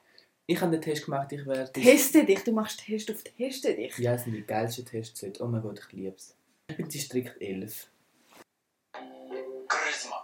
Ich 0.46 0.60
habe 0.60 0.72
den 0.72 0.80
Test 0.80 1.04
gemacht, 1.04 1.32
ich 1.32 1.44
werde. 1.46 1.72
Teste 1.72 2.24
dich, 2.24 2.42
du 2.44 2.52
machst 2.52 2.84
Test 2.84 3.10
auf 3.10 3.22
Teste 3.22 3.74
dich. 3.74 3.96
Ja, 3.98 4.14
es 4.14 4.24
sind 4.24 4.34
die 4.34 4.42
geilsten 4.42 4.84
Tests 4.84 5.22
heute. 5.22 5.42
Oh 5.42 5.46
mein 5.46 5.62
Gott, 5.62 5.78
ich. 5.78 5.86
Ich 5.88 6.02
bin 6.04 6.14
Distrikt 6.89 7.37
11. 7.39 7.69
Charisma, 9.67 10.19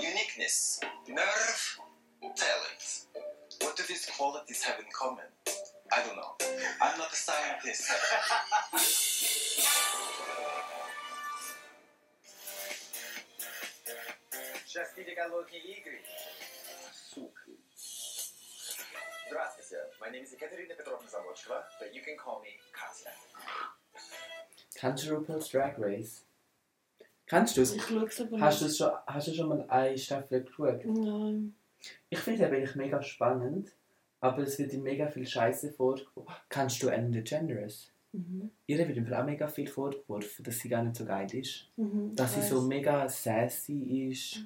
uniqueness, 0.00 0.80
nerve, 1.08 1.78
talent. 2.34 3.06
What 3.60 3.76
do 3.76 3.82
these 3.86 4.06
qualities 4.16 4.62
have 4.64 4.78
in 4.78 4.86
common? 4.92 5.26
I 5.92 6.02
don't 6.04 6.16
know. 6.16 6.36
I'm 6.82 6.98
not 6.98 7.12
a 7.12 7.16
scientist. 7.16 7.90
Счастливые 14.66 15.16
голодные 15.16 15.60
игры. 15.60 16.00
Сука. 16.92 17.50
Здравствуйте. 19.28 19.78
My 20.00 20.10
name 20.10 20.24
is 20.24 20.32
Ekaterina 20.32 20.74
Petrovna 20.76 21.08
Zamochkova, 21.08 21.62
but 21.78 21.94
you 21.94 22.02
can 22.02 22.16
call 22.16 22.40
me 22.40 22.58
Katya. 22.72 23.12
Kennst 24.75 25.07
du 25.07 25.15
RuPaul's 25.15 25.49
Drag 25.49 25.75
Race? 25.77 26.25
Kennst 27.27 27.57
du 27.57 27.61
es? 27.61 27.73
Ich 27.75 27.81
schaue 27.81 28.05
es 28.05 28.21
aber 28.21 28.39
Hast 28.39 28.61
du, 28.61 28.65
nicht. 28.65 28.71
es 28.73 28.77
schon, 28.77 28.91
hast 29.07 29.27
du 29.27 29.33
schon 29.33 29.49
mal 29.49 29.65
eine 29.69 29.97
Staffel 29.97 30.43
geschaut? 30.43 30.85
Nein. 30.85 31.55
Ich 32.09 32.19
finde 32.19 32.43
es 32.43 32.51
eigentlich 32.51 32.75
mega 32.75 33.01
spannend, 33.01 33.71
aber 34.19 34.43
es 34.43 34.59
wird 34.59 34.73
ihm 34.73 34.83
mega 34.83 35.07
viel 35.07 35.25
Scheiße 35.25 35.71
vorgeworfen. 35.73 36.33
Kennst 36.49 36.81
du 36.83 36.89
Ellen 36.89 37.11
DeGeneres? 37.11 37.91
Mhm. 38.11 38.51
Ihr 38.67 38.77
wird 38.77 38.97
ihm 38.97 39.11
auch 39.13 39.25
mega 39.25 39.47
viel 39.47 39.67
vorgeworfen, 39.67 40.43
dass 40.43 40.59
sie 40.59 40.69
gar 40.69 40.83
nicht 40.83 40.95
so 40.95 41.05
geil 41.05 41.33
ist. 41.33 41.67
Mhm. 41.77 42.15
Dass 42.15 42.35
sie 42.35 42.41
so 42.41 42.57
weiss. 42.59 42.67
mega 42.67 43.09
sassy 43.09 44.09
ist. 44.11 44.39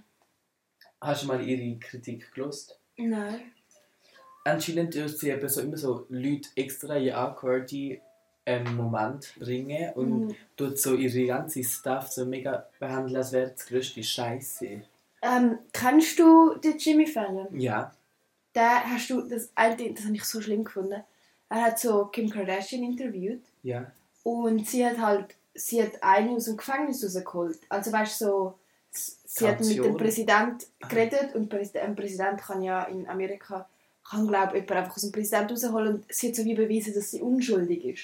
Hast 1.01 1.23
du 1.23 1.27
mal 1.27 1.41
ihre 1.45 1.77
Kritik 1.79 2.31
gelost? 2.33 2.79
Nein. 2.97 3.51
Anscheinend 4.43 4.93
tut 4.93 5.17
sie 5.17 5.29
eben 5.29 5.47
so 5.47 5.61
immer 5.61 5.77
so 5.77 6.05
Leute 6.09 6.49
extra 6.55 6.95
in 6.95 7.13
awkwarde 7.13 8.01
ähm, 8.49 8.75
Moment 8.75 9.33
bringen 9.37 9.93
und 9.93 10.27
Mhm. 10.27 10.35
tut 10.57 10.79
so 10.79 10.95
ihre 10.95 11.25
ganze 11.27 11.63
Stuff 11.63 12.07
so 12.07 12.25
mega 12.25 12.65
behandeln, 12.79 13.17
als 13.17 13.31
wäre 13.31 13.51
das 13.51 13.65
größte 13.67 14.03
Scheiße. 14.03 14.81
Ähm, 15.21 15.59
kennst 15.73 16.17
du 16.19 16.55
den 16.55 16.77
Jimmy 16.77 17.05
Fallon? 17.05 17.47
Ja. 17.59 17.93
Da 18.53 18.81
hast 18.83 19.09
du 19.09 19.21
das 19.21 19.49
alte, 19.55 19.91
das 19.93 20.05
habe 20.05 20.15
ich 20.15 20.23
so 20.23 20.41
schlimm 20.41 20.63
gefunden. 20.63 21.03
Er 21.49 21.61
hat 21.61 21.79
so 21.79 22.05
Kim 22.05 22.29
Kardashian 22.29 22.83
interviewt 22.83 23.43
Ja. 23.63 23.91
und 24.23 24.67
sie 24.67 24.85
hat 24.85 24.97
halt, 24.99 25.35
sie 25.53 25.81
hat 25.83 26.01
eine 26.01 26.31
aus 26.31 26.45
dem 26.45 26.57
Gefängnis 26.57 27.03
rausgeholt. 27.03 27.59
Also 27.69 27.91
weißt 27.91 28.21
du 28.21 28.25
so, 28.25 28.53
sie 28.91 29.47
hat 29.47 29.59
mit 29.61 29.77
dem. 29.77 29.97
Präsident 29.97 30.65
geredet 30.87 31.35
und 31.35 31.53
ein 31.53 31.95
Präsident 31.95 32.41
kann 32.41 32.61
ja 32.63 32.83
in 32.83 33.07
Amerika, 33.07 33.67
kann 34.09 34.27
glaube 34.27 34.57
ich, 34.57 34.63
jemand 34.63 34.71
einfach 34.83 34.95
aus 34.95 35.01
dem 35.03 35.11
Präsident 35.11 35.51
rausholen 35.51 35.95
und 35.95 36.05
sie 36.09 36.29
hat 36.29 36.35
so 36.35 36.43
wie 36.45 36.55
bewiesen, 36.55 36.93
dass 36.93 37.11
sie 37.11 37.21
unschuldig 37.21 37.83
ist. 37.85 38.03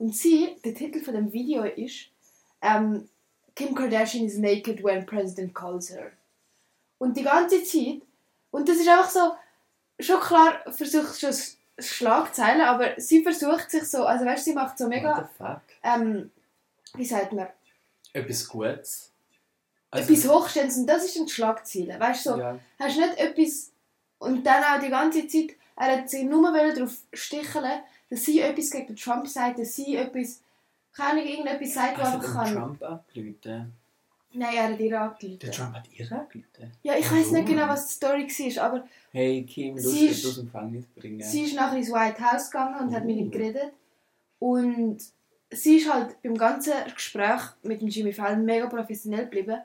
Und 0.00 0.16
sie, 0.16 0.56
der 0.64 0.74
Titel 0.74 1.02
von 1.04 1.12
dem 1.14 1.30
Video 1.30 1.62
ist 1.64 2.06
ähm, 2.62 3.06
Kim 3.54 3.74
Kardashian 3.74 4.24
is 4.24 4.38
naked 4.38 4.82
when 4.82 5.04
President 5.04 5.54
calls 5.54 5.90
her. 5.90 6.10
Und 6.96 7.16
die 7.18 7.22
ganze 7.22 7.62
Zeit, 7.62 8.00
und 8.50 8.66
das 8.66 8.78
ist 8.78 8.88
einfach 8.88 9.10
so, 9.10 9.32
schon 10.00 10.18
klar, 10.20 10.62
versucht 10.72 11.20
schon 11.20 11.34
Schlagzeilen, 11.78 12.62
aber 12.62 12.98
sie 12.98 13.22
versucht 13.22 13.70
sich 13.70 13.84
so, 13.84 14.04
also 14.06 14.24
weißt 14.24 14.46
du, 14.46 14.50
sie 14.50 14.54
macht 14.56 14.78
so 14.78 14.84
What 14.84 14.90
mega, 14.90 15.16
the 15.38 15.44
fuck? 15.44 15.60
ähm, 15.82 16.30
wie 16.94 17.04
sagt 17.04 17.32
man, 17.34 17.48
Etwas 18.14 18.48
Gutes. 18.48 19.10
etwas 19.90 20.26
Hochstehendes 20.28 20.78
und 20.78 20.86
das 20.86 21.04
ist 21.04 21.16
dann 21.16 21.26
die 21.26 21.32
Schlagzeile, 21.32 22.00
weißt 22.00 22.24
du, 22.26 22.30
so, 22.30 22.38
Ja. 22.38 22.58
hast 22.78 22.96
nicht 22.96 23.18
etwas, 23.18 23.70
und 24.18 24.44
dann 24.44 24.64
auch 24.64 24.80
die 24.82 24.88
ganze 24.90 25.26
Zeit, 25.28 25.50
er 25.76 25.98
hat 25.98 26.08
sie 26.10 26.24
nur 26.24 26.50
darauf 26.52 26.92
sticheln, 27.12 27.80
dass 28.10 28.24
sie 28.24 28.40
etwas 28.40 28.70
gegen 28.70 28.88
den 28.88 28.96
Trump 28.96 29.26
sagt, 29.28 29.58
dass 29.58 29.74
sie 29.74 29.96
etwas, 29.96 30.40
keine 30.92 31.20
Ahnung, 31.20 31.26
irgendetwas 31.32 31.74
sagt, 31.74 31.98
was 31.98 32.08
Also 32.14 32.26
den 32.26 32.32
kann. 32.32 32.54
Trump 32.54 32.82
abblüten. 32.82 33.72
Nein, 34.32 34.54
er 34.54 34.68
hat 34.72 34.78
ihr 34.80 35.00
angerufen. 35.00 35.38
Der 35.40 35.50
Trump 35.50 35.74
hat 35.74 35.88
ihr 35.92 36.12
angerufen. 36.12 36.72
Ja, 36.82 36.96
ich 36.96 37.10
weiß 37.10 37.30
nicht 37.32 37.46
genau, 37.48 37.66
was 37.68 37.88
die 37.88 37.94
Story 37.94 38.22
war, 38.28 38.64
aber 38.64 38.84
Hey 39.12 39.42
Kim, 39.44 39.76
du 39.76 39.82
musst 39.82 40.26
aus 40.26 40.34
dem 40.36 40.44
Gefängnis 40.46 40.84
bringen. 40.94 41.20
sie 41.22 41.42
ist 41.44 41.54
nachher 41.54 41.78
ins 41.78 41.90
White 41.90 42.20
House 42.24 42.50
gegangen 42.50 42.78
und 42.88 42.94
hat 42.94 43.04
mit 43.04 43.16
ihm 43.16 43.26
Oh. 43.28 43.30
geredet. 43.30 43.72
Und 44.38 44.98
sie 45.50 45.76
ist 45.78 45.92
halt 45.92 46.20
beim 46.22 46.36
ganzen 46.36 46.72
Gespräch 46.94 47.40
mit 47.62 47.80
dem 47.80 47.88
Jimmy 47.88 48.12
Fallon 48.12 48.44
mega 48.44 48.66
professionell 48.66 49.24
geblieben. 49.24 49.60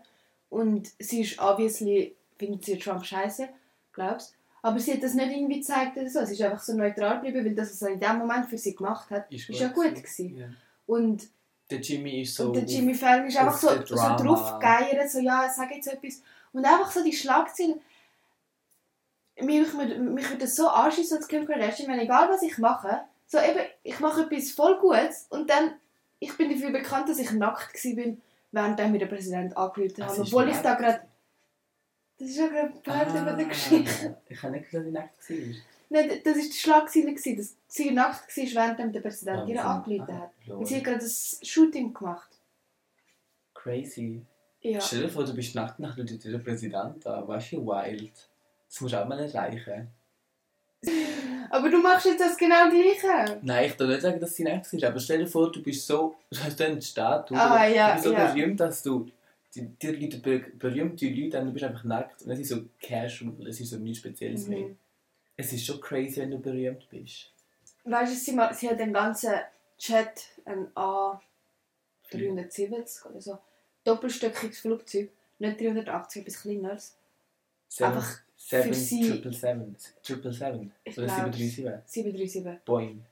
Und 0.50 0.92
sie 1.00 1.22
ist 1.22 1.40
obviously, 1.40 2.16
findet 2.38 2.66
sie 2.66 2.78
Trump 2.80 3.06
scheiße, 3.06 3.48
glaubst 3.94 4.35
Aber 4.66 4.80
sie 4.80 4.94
hat 4.94 5.04
das 5.04 5.14
nicht 5.14 5.32
irgendwie 5.32 5.60
gezeigt 5.60 5.96
oder 5.96 6.10
so. 6.10 6.26
Sie 6.26 6.34
ist 6.34 6.42
einfach 6.42 6.60
so 6.60 6.74
neutral 6.74 7.22
geblieben, 7.22 7.46
weil 7.46 7.54
das, 7.54 7.70
was 7.70 7.84
er 7.84 7.90
in 7.90 8.00
dem 8.00 8.18
Moment 8.18 8.48
für 8.48 8.58
sie 8.58 8.76
gemacht 8.76 9.12
hat, 9.12 9.32
ist, 9.32 9.48
ja 9.50 9.68
gut 9.68 9.94
gewesen. 9.94 10.40
Ja. 10.40 10.48
Und, 10.88 11.28
Der 11.70 11.82
Jimmy 11.82 12.22
ist 12.22 12.34
so... 12.34 12.46
und 12.46 12.56
der 12.56 12.64
Jimmy 12.64 12.96
Fallon 12.96 13.28
ist 13.28 13.38
einfach 13.38 13.60
so, 13.60 13.70
so 13.70 13.96
Drama. 13.96 14.16
draufgeiert, 14.16 15.12
so 15.12 15.20
ja, 15.20 15.48
sag 15.56 15.70
jetzt 15.70 15.86
etwas. 15.86 16.24
Und 16.52 16.66
einfach 16.66 16.90
so 16.90 17.04
die 17.04 17.14
Schlagzeilen. 17.14 17.80
Mich, 19.40 19.72
mich, 19.72 19.98
mich 20.00 20.30
würde 20.30 20.40
das 20.40 20.56
so 20.56 20.68
anschießen 20.68 21.18
als 21.18 21.28
Kim 21.28 21.46
Kardashian, 21.46 21.88
wenn 21.92 22.00
egal 22.00 22.28
was 22.30 22.42
ich 22.42 22.58
mache, 22.58 23.02
so 23.28 23.38
eben, 23.38 23.68
ich 23.84 24.00
mache 24.00 24.24
etwas 24.24 24.50
voll 24.50 24.80
Gutes 24.80 25.28
und 25.30 25.48
dann, 25.48 25.74
ich 26.18 26.36
bin 26.38 26.50
dafür 26.50 26.72
bekannt, 26.72 27.08
dass 27.08 27.20
ich 27.20 27.32
nackt 27.34 27.86
war, 27.86 28.16
während 28.52 28.80
dann 28.80 28.92
mir 28.92 28.98
der 28.98 29.06
Präsident 29.06 29.56
hat. 29.56 29.78
ist 29.78 30.00
Obwohl 30.00 30.50
ich 30.50 30.58
da 30.58 30.74
gerade... 30.74 31.02
Das 32.18 32.30
ist 32.30 32.38
ja 32.38 32.48
gerade 32.48 32.74
Part 32.84 33.08
Ah, 33.10 33.22
über 33.22 33.34
der 33.34 33.46
Geschichte. 33.46 34.18
Ich 34.30 34.42
habe 34.42 34.54
nicht 34.54 34.70
gesagt, 34.72 34.86
dass 34.86 34.88
ich 34.88 34.94
nackt 34.94 35.30
war. 35.30 35.38
Nein, 35.90 36.22
das 36.24 36.36
war 36.36 36.42
die 36.44 36.52
Schlagzeile, 36.52 37.06
gewesen, 37.14 37.38
dass 37.38 37.56
sie 37.68 37.92
nackt 37.92 38.38
war, 38.38 38.68
während 38.78 38.96
der 38.96 39.02
Präsident 39.02 39.40
Ah, 39.42 39.46
ihr 39.48 39.56
so. 39.62 39.68
angerufen 39.68 40.12
Ah, 40.16 40.22
hat. 40.22 40.32
lol. 40.48 40.58
Und 40.60 40.66
sie 40.68 40.78
hat 40.78 40.84
gerade 40.86 41.00
das 41.00 41.40
Shooting 41.44 41.94
gemacht. 41.94 42.30
Crazy. 43.54 44.22
Ja. 44.62 44.82
Stell 44.82 45.02
dir 45.04 45.10
vor, 45.10 45.24
du 45.26 45.34
bist 45.36 45.54
nackt, 45.56 45.80
nach 45.80 45.96
der 45.96 46.38
Präsident 46.40 47.06
an. 47.06 47.28
Weißt 47.28 47.52
du, 47.52 47.62
wie 47.62 47.68
wild. 47.68 48.14
Das 48.70 48.82
musst 48.82 48.94
du 48.94 49.02
auch 49.02 49.08
mal 49.08 49.20
erreichen. 49.20 49.90
Aber 51.50 51.70
du 51.70 51.78
machst 51.80 52.06
jetzt 52.06 52.20
das 52.20 52.38
genau 52.38 52.70
Gleiche. 52.70 53.40
Nein, 53.44 53.66
ich 53.66 53.80
will 53.80 53.88
nicht 53.88 54.02
sagen, 54.02 54.20
dass 54.20 54.36
sie 54.36 54.44
nackt 54.44 54.72
ist, 54.74 54.84
aber 54.84 55.00
stell 55.00 55.20
dir 55.20 55.28
vor, 55.28 55.52
du 55.52 55.62
bist 55.62 55.86
so, 55.86 56.16
du 56.32 56.40
hast 56.40 56.60
einen 56.62 56.82
Status, 56.82 57.38
Ah, 57.38 57.66
ja, 57.68 57.90
du 57.90 57.94
bist 57.94 58.06
so 58.06 58.14
ja. 58.14 58.26
berühmt, 58.34 58.60
dass 58.60 58.82
du, 58.84 59.08
die, 59.56 59.66
die 59.68 59.88
Leute, 59.88 60.18
ber- 60.20 60.50
berühmte 60.58 61.08
Leute, 61.10 61.40
und 61.40 61.48
du 61.48 61.54
bist 61.54 61.66
einfach 61.66 61.84
nackt 61.84 62.22
und 62.24 62.32
es 62.32 62.40
ist 62.40 62.50
so 62.50 62.64
casual, 62.82 63.48
es 63.48 63.60
ist 63.60 63.70
so 63.70 63.78
nichts 63.78 64.00
Spezielles 64.00 64.48
mehr. 64.48 64.60
Mhm. 64.68 64.78
Es 65.38 65.52
ist 65.54 65.66
schon 65.66 65.80
crazy, 65.82 66.18
wenn 66.22 66.32
du 66.32 66.40
berühmt 66.40 66.88
bist. 66.90 67.32
Weißt 67.84 68.12
du, 68.12 68.16
sie, 68.18 68.38
sie 68.58 68.70
hat 68.70 68.80
den 68.80 68.94
ganzen 68.94 69.34
Chat 69.78 70.26
ein 70.46 70.68
A370 72.12 73.06
oder 73.10 73.22
so 73.22 73.38
doppelstöckiges 73.84 74.60
Flugzeug, 74.60 75.10
nicht 75.40 75.60
380, 75.62 76.22
etwas 76.22 76.42
kleineres. 76.42 76.96
Seven, 77.68 77.94
Einfach 77.94 78.20
seven, 78.38 78.68
für 78.74 78.80
sie- 78.80 79.10
Triple 79.10 79.34
Seven. 79.34 79.76
Triple 80.04 80.34
Seven. 80.34 80.72
Ich 80.84 80.98
Oder 80.98 81.08
glaub- 81.08 81.34
737. 81.36 81.82
737. 81.86 82.66
Boing. 82.66 83.06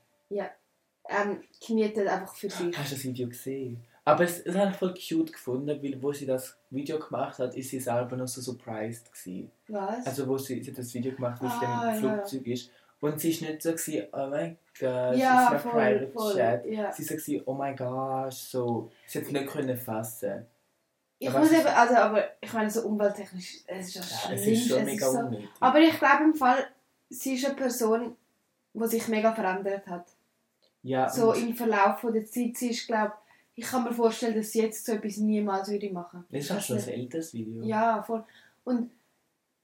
Ähm, 1.10 1.44
gemietet 1.68 2.08
einfach 2.08 2.34
für 2.34 2.50
sich. 2.50 2.78
Hast 2.78 2.92
du 2.92 2.96
das 2.96 3.04
Video 3.04 3.28
gesehen? 3.28 3.84
Aber 4.06 4.24
es, 4.26 4.40
es 4.42 4.56
habe 4.56 4.72
ich 4.72 4.78
voll 4.78 4.94
cute 4.94 5.32
gefunden, 5.32 5.82
weil 5.82 6.02
wo 6.04 6.12
sie 6.12 6.26
das 6.26 6.58
Video 6.70 7.00
gemacht 7.00 7.40
hat, 7.40 7.56
ist 7.56 7.70
sie 7.70 7.80
selber 7.80 8.18
noch 8.18 8.28
so 8.28 8.42
surprised 8.42 9.12
gewesen. 9.14 9.50
Was? 9.70 10.06
Also 10.06 10.28
wo 10.28 10.38
sie, 10.38 10.62
sie 10.62 10.72
hat 10.72 10.78
das 10.78 10.94
Video 10.94 11.14
gemacht, 11.14 11.42
wo 11.42 11.48
sie 11.48 11.54
Ah, 11.66 11.94
im 11.96 12.04
ja. 12.04 12.14
Flugzeug 12.18 12.48
ist. 12.48 12.70
Und 13.00 13.20
sie 13.20 13.32
ist 13.32 13.42
nicht 13.42 13.62
so 13.62 13.72
gewesen, 13.72 14.08
oh 14.12 14.28
mein 14.30 14.58
Gott, 14.80 15.16
ja, 15.16 15.54
ist 15.54 15.62
voll, 15.62 15.74
mein 15.74 15.98
Private 16.00 16.12
voll. 16.12 16.34
Chat. 16.36 16.66
Ja. 16.66 16.92
Sie 16.92 17.10
war 17.10 17.20
so, 17.20 17.34
oh 17.46 17.54
mein 17.54 17.76
Gott, 17.76 18.34
so. 18.34 18.92
Sie 19.08 19.20
hat 19.20 19.26
es 19.26 19.32
nicht 19.32 19.48
können 19.48 19.78
fassen. 19.78 20.46
Ich 21.20 21.30
Aber 21.30 21.40
muss 21.40 21.52
eben, 21.54 21.68
also, 21.68 21.96
aber 21.96 22.24
ich 22.42 22.52
meine, 22.52 22.70
so 22.70 22.82
umwelttechnisch, 22.82 23.60
es 23.68 23.88
ist 23.88 23.96
ja 23.96 24.02
Ja, 24.02 24.08
schlimm. 24.08 24.34
es 24.38 24.48
ist 24.48 24.68
schon 24.68 24.80
es 24.80 24.86
mega 24.86 25.10
so, 25.10 25.20
unnötig. 25.20 25.50
Aber 25.62 25.80
ich 25.80 25.98
glaube 25.98 26.24
im 26.26 26.34
Fall, 26.34 26.66
sie 27.10 27.36
ist 27.36 27.46
eine 27.46 27.56
Person, 27.56 28.18
die 28.74 28.88
sich 28.88 29.08
mega 29.08 29.34
verändert 29.34 29.88
hat. 29.88 30.08
ja, 30.82 31.10
so 31.10 31.32
im 31.34 31.54
Verlauf 31.56 32.00
von 32.02 32.12
der 32.14 32.26
Zeit. 32.26 32.58
Sie 32.58 32.70
ist, 32.72 32.88
glaube 32.88 33.14
ich, 33.56 33.66
kann 33.66 33.84
mir 33.84 33.94
vorstellen, 33.94 34.36
dass 34.36 34.52
sie 34.52 34.62
jetzt 34.62 34.86
so 34.86 34.94
etwas 34.94 35.18
niemals 35.18 35.70
würde 35.70 35.90
machen. 35.92 36.26
das 36.30 36.46
ist 36.46 36.52
auch 36.52 36.62
schon 36.62 36.78
ein 36.78 36.88
älteres 36.88 37.34
Video. 37.34 37.64
Ja, 37.64 38.02
voll. 38.02 38.24
Und 38.64 38.90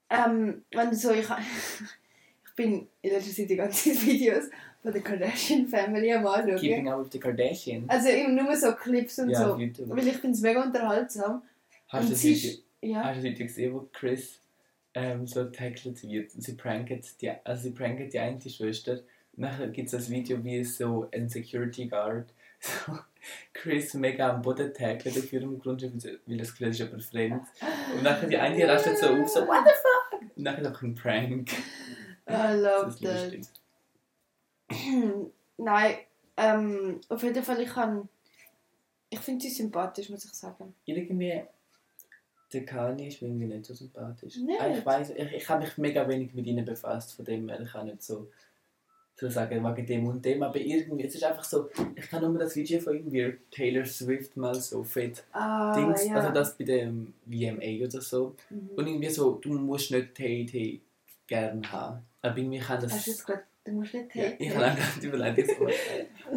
ähm, 0.09 0.63
wenn 0.71 0.89
du 0.89 0.95
so, 0.95 1.11
ich, 1.11 1.27
ich 2.45 2.55
bin 2.55 2.87
in 3.01 3.11
letzter 3.11 3.33
Zeit 3.33 3.49
die 3.49 3.55
ganzen 3.55 4.01
Videos 4.01 4.45
von 4.81 4.93
der 4.93 5.01
Kardashian 5.01 5.67
Family 5.67 6.13
am 6.13 6.25
anschauen. 6.25 6.57
Keeping 6.57 6.89
Up 6.89 7.03
with 7.03 7.11
the 7.11 7.19
Kardashians. 7.19 7.89
Also 7.89 8.09
eben 8.09 8.35
nur 8.35 8.55
so 8.55 8.73
Clips 8.73 9.19
und 9.19 9.29
ja, 9.29 9.47
so. 9.47 9.57
YouTube. 9.57 9.89
Weil 9.89 10.07
ich 10.07 10.17
finde 10.17 10.35
es 10.35 10.41
mega 10.41 10.63
unterhaltsam. 10.63 11.41
Hast 11.87 12.01
und 12.01 12.09
du 12.09 12.13
das 12.13 12.23
Video, 12.23 12.51
ja. 12.81 13.03
hast 13.03 13.17
du 13.17 13.21
das 13.21 13.23
Video 13.23 13.47
gesehen, 13.47 13.73
wo 13.73 13.89
Chris 13.91 14.39
ähm, 14.93 15.27
so 15.27 15.45
tackled 15.45 16.01
wird? 16.03 16.31
Sie 16.31 16.53
pranket 16.53 17.21
die, 17.21 17.31
also 17.43 17.63
sie 17.63 17.71
pranket 17.71 18.13
die 18.13 18.19
eine 18.19 18.39
Schwester. 18.41 19.01
Nachher 19.35 19.67
gibt 19.69 19.87
es 19.87 19.91
das 19.91 20.09
Video, 20.09 20.43
wie 20.43 20.63
so 20.63 21.07
ein 21.13 21.29
Security 21.29 21.87
Guard 21.87 22.33
so 22.59 22.97
Chris 23.53 23.93
mega 23.93 24.29
am 24.29 24.41
Boden 24.41 24.73
tackelt 24.73 25.17
auf 25.17 25.31
ihrem 25.33 25.59
Grund, 25.59 25.81
weil 25.83 26.37
das 26.37 26.51
Gefühl 26.51 26.69
ist 26.69 26.81
aber 26.81 26.99
fremd. 26.99 27.43
Und 27.95 28.03
nachher 28.03 28.27
die 28.27 28.37
eine 28.37 28.67
rastet 28.67 28.97
so 28.97 29.07
auf, 29.07 29.27
so 29.29 29.41
what 29.47 29.63
the 29.65 29.71
fuck? 29.73 30.21
Und 30.35 30.43
nachher 30.43 30.65
einfach 30.67 30.81
ein 30.83 30.95
Prank. 30.95 31.51
I 32.29 32.53
love 32.53 32.85
Das 32.85 32.95
ist 32.95 33.03
that. 33.03 33.33
lustig. 33.33 33.45
Nein, 35.57 35.95
ähm, 36.37 37.01
auf 37.09 37.23
jeden 37.23 37.43
Fall, 37.43 37.59
ich 37.61 37.69
kann. 37.69 38.07
Ich 39.09 39.19
finde 39.19 39.41
sie 39.41 39.49
sympathisch, 39.49 40.09
muss 40.09 40.23
ich 40.25 40.31
sagen. 40.33 40.75
Irgendwie, 40.85 41.41
der 42.53 42.65
Kanye 42.65 43.07
ist 43.07 43.21
mir 43.21 43.29
irgendwie 43.29 43.47
nicht 43.47 43.65
so 43.65 43.73
sympathisch. 43.73 44.37
Nicht? 44.37 44.61
Ah, 44.61 44.69
Ich 44.69 44.85
weiß, 44.85 45.09
ich, 45.11 45.31
ich 45.33 45.49
habe 45.49 45.63
mich 45.63 45.77
mega 45.79 46.07
wenig 46.07 46.33
mit 46.35 46.45
ihnen 46.45 46.63
befasst, 46.63 47.15
von 47.15 47.25
dem 47.25 47.49
her, 47.49 47.59
ich 47.59 47.71
kann 47.71 47.87
nicht 47.87 48.03
so, 48.03 48.29
so 49.19 49.29
sagen, 49.29 49.63
wegen 49.63 49.85
dem 49.85 50.07
und 50.07 50.23
dem, 50.23 50.41
aber 50.43 50.57
irgendwie, 50.59 51.03
es 51.05 51.15
ist 51.15 51.23
einfach 51.23 51.43
so, 51.43 51.69
ich 51.95 52.09
kann 52.09 52.21
nur 52.23 52.39
das 52.39 52.55
Video 52.55 52.79
von 52.79 52.95
irgendwie 52.95 53.35
Taylor 53.51 53.85
Swift 53.85 54.37
mal 54.37 54.55
so 54.55 54.83
fett 54.83 55.23
Ah, 55.33 55.73
Dings, 55.75 56.05
ja. 56.07 56.15
also 56.15 56.31
das 56.33 56.57
bei 56.57 56.63
dem 56.63 57.13
VMA 57.25 57.85
oder 57.85 58.01
so, 58.01 58.35
Mhm. 58.49 58.69
und 58.75 58.87
irgendwie 58.87 59.09
so, 59.09 59.33
du 59.35 59.49
musst 59.53 59.91
nicht 59.91 60.15
Tay 60.15 60.79
gern 61.27 61.69
haben, 61.71 61.99
aber 62.21 62.37
irgendwie 62.37 62.59
kann 62.59 62.81
das... 62.81 62.93
Hast 62.93 63.07
du 63.07 63.11
jetzt 63.11 63.25
gerade. 63.25 63.43
Du 63.65 63.71
musst 63.73 63.93
nicht 63.93 64.15
Ja, 64.15 64.23
haten. 64.23 64.35
ich 64.43 64.55
habe 64.55 64.77
gerade 64.81 65.07
überlegt, 65.07 65.37
jetzt 65.37 65.51
ich 65.51 65.57
bin 65.57 65.67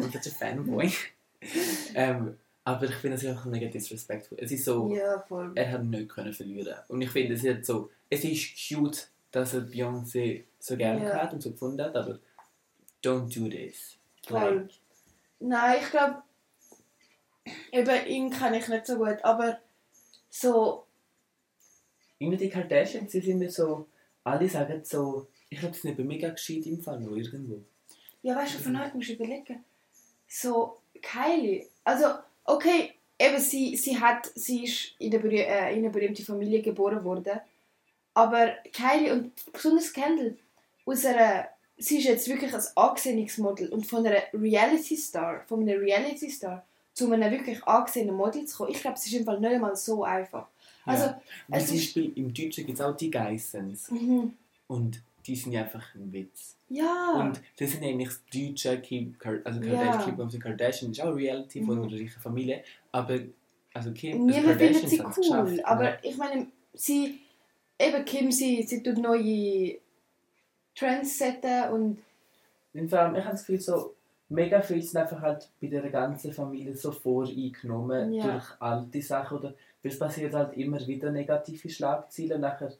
ein 0.03 0.21
Fanboy. 0.21 0.91
ähm, 1.95 2.37
aber 2.65 2.85
ich 2.85 2.95
finde 2.95 3.17
es 3.17 3.25
einfach 3.25 3.45
mega 3.45 3.67
disrespectful. 3.67 4.37
Es 4.41 4.51
ist 4.51 4.65
so, 4.65 4.93
Ja, 4.93 5.23
er 5.55 5.71
hat 5.71 5.83
nicht 5.85 6.09
können 6.09 6.33
verlieren. 6.33 6.75
Und 6.87 7.01
ich 7.01 7.09
finde, 7.09 7.33
es 7.35 7.43
ist 7.43 7.65
so, 7.65 7.89
es 8.09 8.23
ist 8.23 8.51
cute, 8.69 9.07
dass 9.31 9.53
er 9.53 9.61
Beyoncé 9.61 10.43
so 10.59 10.77
gerne 10.77 11.03
Ja. 11.03 11.13
hat 11.23 11.33
und 11.33 11.41
so 11.41 11.51
gefunden 11.51 11.81
hat, 11.81 11.95
aber 11.95 12.19
don't 13.03 13.29
do 13.33 13.49
this. 13.49 13.97
Voll. 14.27 14.69
Nein, 15.39 15.79
ich 15.81 15.89
glaube, 15.91 16.23
eben 17.71 18.07
ihn 18.07 18.29
kenne 18.29 18.57
ich 18.59 18.67
nicht 18.67 18.85
so 18.85 18.97
gut, 18.97 19.17
aber 19.23 19.59
so, 20.29 20.85
Irgendwie 22.17 22.45
die 22.45 22.49
Kardashians, 22.49 23.11
sie 23.11 23.19
sind 23.19 23.39
mir 23.39 23.51
so, 23.51 23.87
alle 24.23 24.47
sagen 24.47 24.81
so, 24.83 25.27
ich 25.49 25.59
glaube, 25.59 25.75
sie 25.75 25.81
sind 25.81 25.99
eben 25.99 26.07
mega 26.07 26.29
gescheit 26.29 26.65
im 26.65 26.81
Fall 26.81 26.99
noch 26.99 27.15
irgendwo. 27.15 27.61
ja, 28.21 28.35
weißt 28.35 28.55
du, 28.55 28.59
von 28.59 28.81
heute 28.81 28.95
musst 28.95 29.09
du 29.09 29.13
überlegen, 29.13 29.63
so, 30.27 30.77
Kylie, 31.01 31.67
also, 31.83 32.05
okay, 32.45 32.93
eben, 33.19 33.39
sie, 33.39 33.75
sie 33.75 33.99
hat, 33.99 34.31
sie 34.35 34.63
ist 34.63 34.95
in, 34.99 35.11
der 35.11 35.23
äh, 35.25 35.73
in 35.73 35.79
eine 35.79 35.89
berühmte 35.89 36.23
Familie 36.23 36.61
geboren 36.61 37.03
worden, 37.03 37.41
aber 38.13 38.53
Kylie 38.71 39.11
und 39.11 39.33
besonders 39.51 39.91
Kendall, 39.91 40.37
aus 40.85 41.05
einer, 41.05 41.49
sie 41.77 41.97
ist 41.99 42.05
jetzt 42.05 42.27
wirklich 42.27 42.53
ein 42.53 42.61
angesehenes 42.75 43.37
Model 43.37 43.69
und 43.69 43.85
von 43.85 44.05
einer 44.05 44.21
Reality-Star, 44.33 45.43
von 45.47 45.61
einem 45.61 45.79
Reality-Star 45.79 46.65
zu 46.93 47.11
einem 47.11 47.31
wirklich 47.31 47.63
angesehenen 47.65 48.15
Model 48.15 48.45
zu 48.45 48.57
kommen, 48.57 48.71
ich 48.71 48.81
glaube, 48.81 48.97
es 48.97 49.05
ist 49.07 49.13
im 49.13 49.25
Fall 49.25 49.39
nicht 49.39 49.51
einmal 49.53 49.75
so 49.75 50.03
einfach. 50.03 50.47
Also, 50.85 51.05
ja. 51.05 51.21
Es 51.49 51.67
zum 51.67 51.75
ist- 51.77 51.81
Beispiel 51.85 52.11
im 52.15 52.33
Deutschen 52.33 52.65
gibt 52.65 52.79
es 52.79 52.85
auch 52.85 52.95
die 52.95 53.09
Geissens. 53.09 53.89
mhm. 53.89 54.33
Und 54.67 55.01
die 55.25 55.35
sind 55.35 55.53
ja 55.53 55.61
einfach 55.63 55.83
ein 55.95 56.11
Witz. 56.11 56.55
ja. 56.69 57.13
Und 57.19 57.41
das 57.57 57.71
sind 57.71 57.83
eigentlich 57.83 58.09
das 58.09 58.21
deutsche 58.33 58.79
Kim, 58.81 59.15
also 59.43 59.59
Ja. 59.61 59.75
Kardashian, 59.75 60.05
Kim 60.15 60.19
of 60.25 60.31
the 60.31 60.39
Kardashian, 60.39 60.91
ist 60.91 61.01
auch 61.01 61.15
Reality 61.15 61.63
von 61.63 61.77
Mhm. 61.79 61.83
einer 61.83 61.93
reichen 61.93 62.21
Familie, 62.21 62.63
aber 62.91 63.19
also 63.73 63.91
Kim, 63.91 64.27
also 64.27 64.39
Niemand 64.39 64.59
findet 64.61 64.89
sie 64.89 65.01
cool, 65.01 65.61
aber 65.63 65.83
ja. 65.85 65.97
ich 66.03 66.17
meine, 66.17 66.47
sie, 66.73 67.19
eben 67.79 68.05
Kim, 68.05 68.31
sie, 68.31 68.63
sie 68.63 68.83
tut 68.83 68.97
neue 68.97 69.77
Trends 70.75 71.17
setzen 71.17 71.69
und 71.71 71.97
Und 72.73 72.89
vor 72.89 72.99
allem, 72.99 73.15
ich 73.15 73.23
habe 73.23 73.33
das 73.33 73.45
Gefühl, 73.45 73.61
so, 73.61 73.93
mega 74.29 74.61
viel 74.61 74.81
sind 74.81 74.97
einfach 74.97 75.21
halt 75.21 75.47
bei 75.61 75.67
der 75.67 75.87
ganzen 75.89 76.31
Familie 76.33 76.75
so 76.75 76.91
voreingenommen 76.91 78.13
Ja. 78.13 78.31
durch 78.31 78.45
alte 78.59 79.01
Sachen, 79.01 79.37
oder 79.37 79.49
weil 79.83 79.91
es 79.91 79.99
passiert 79.99 80.33
halt 80.33 80.55
immer 80.57 80.85
wieder 80.87 81.11
negative 81.11 81.69
Schlagzeilen, 81.69 82.41
nachher 82.41 82.71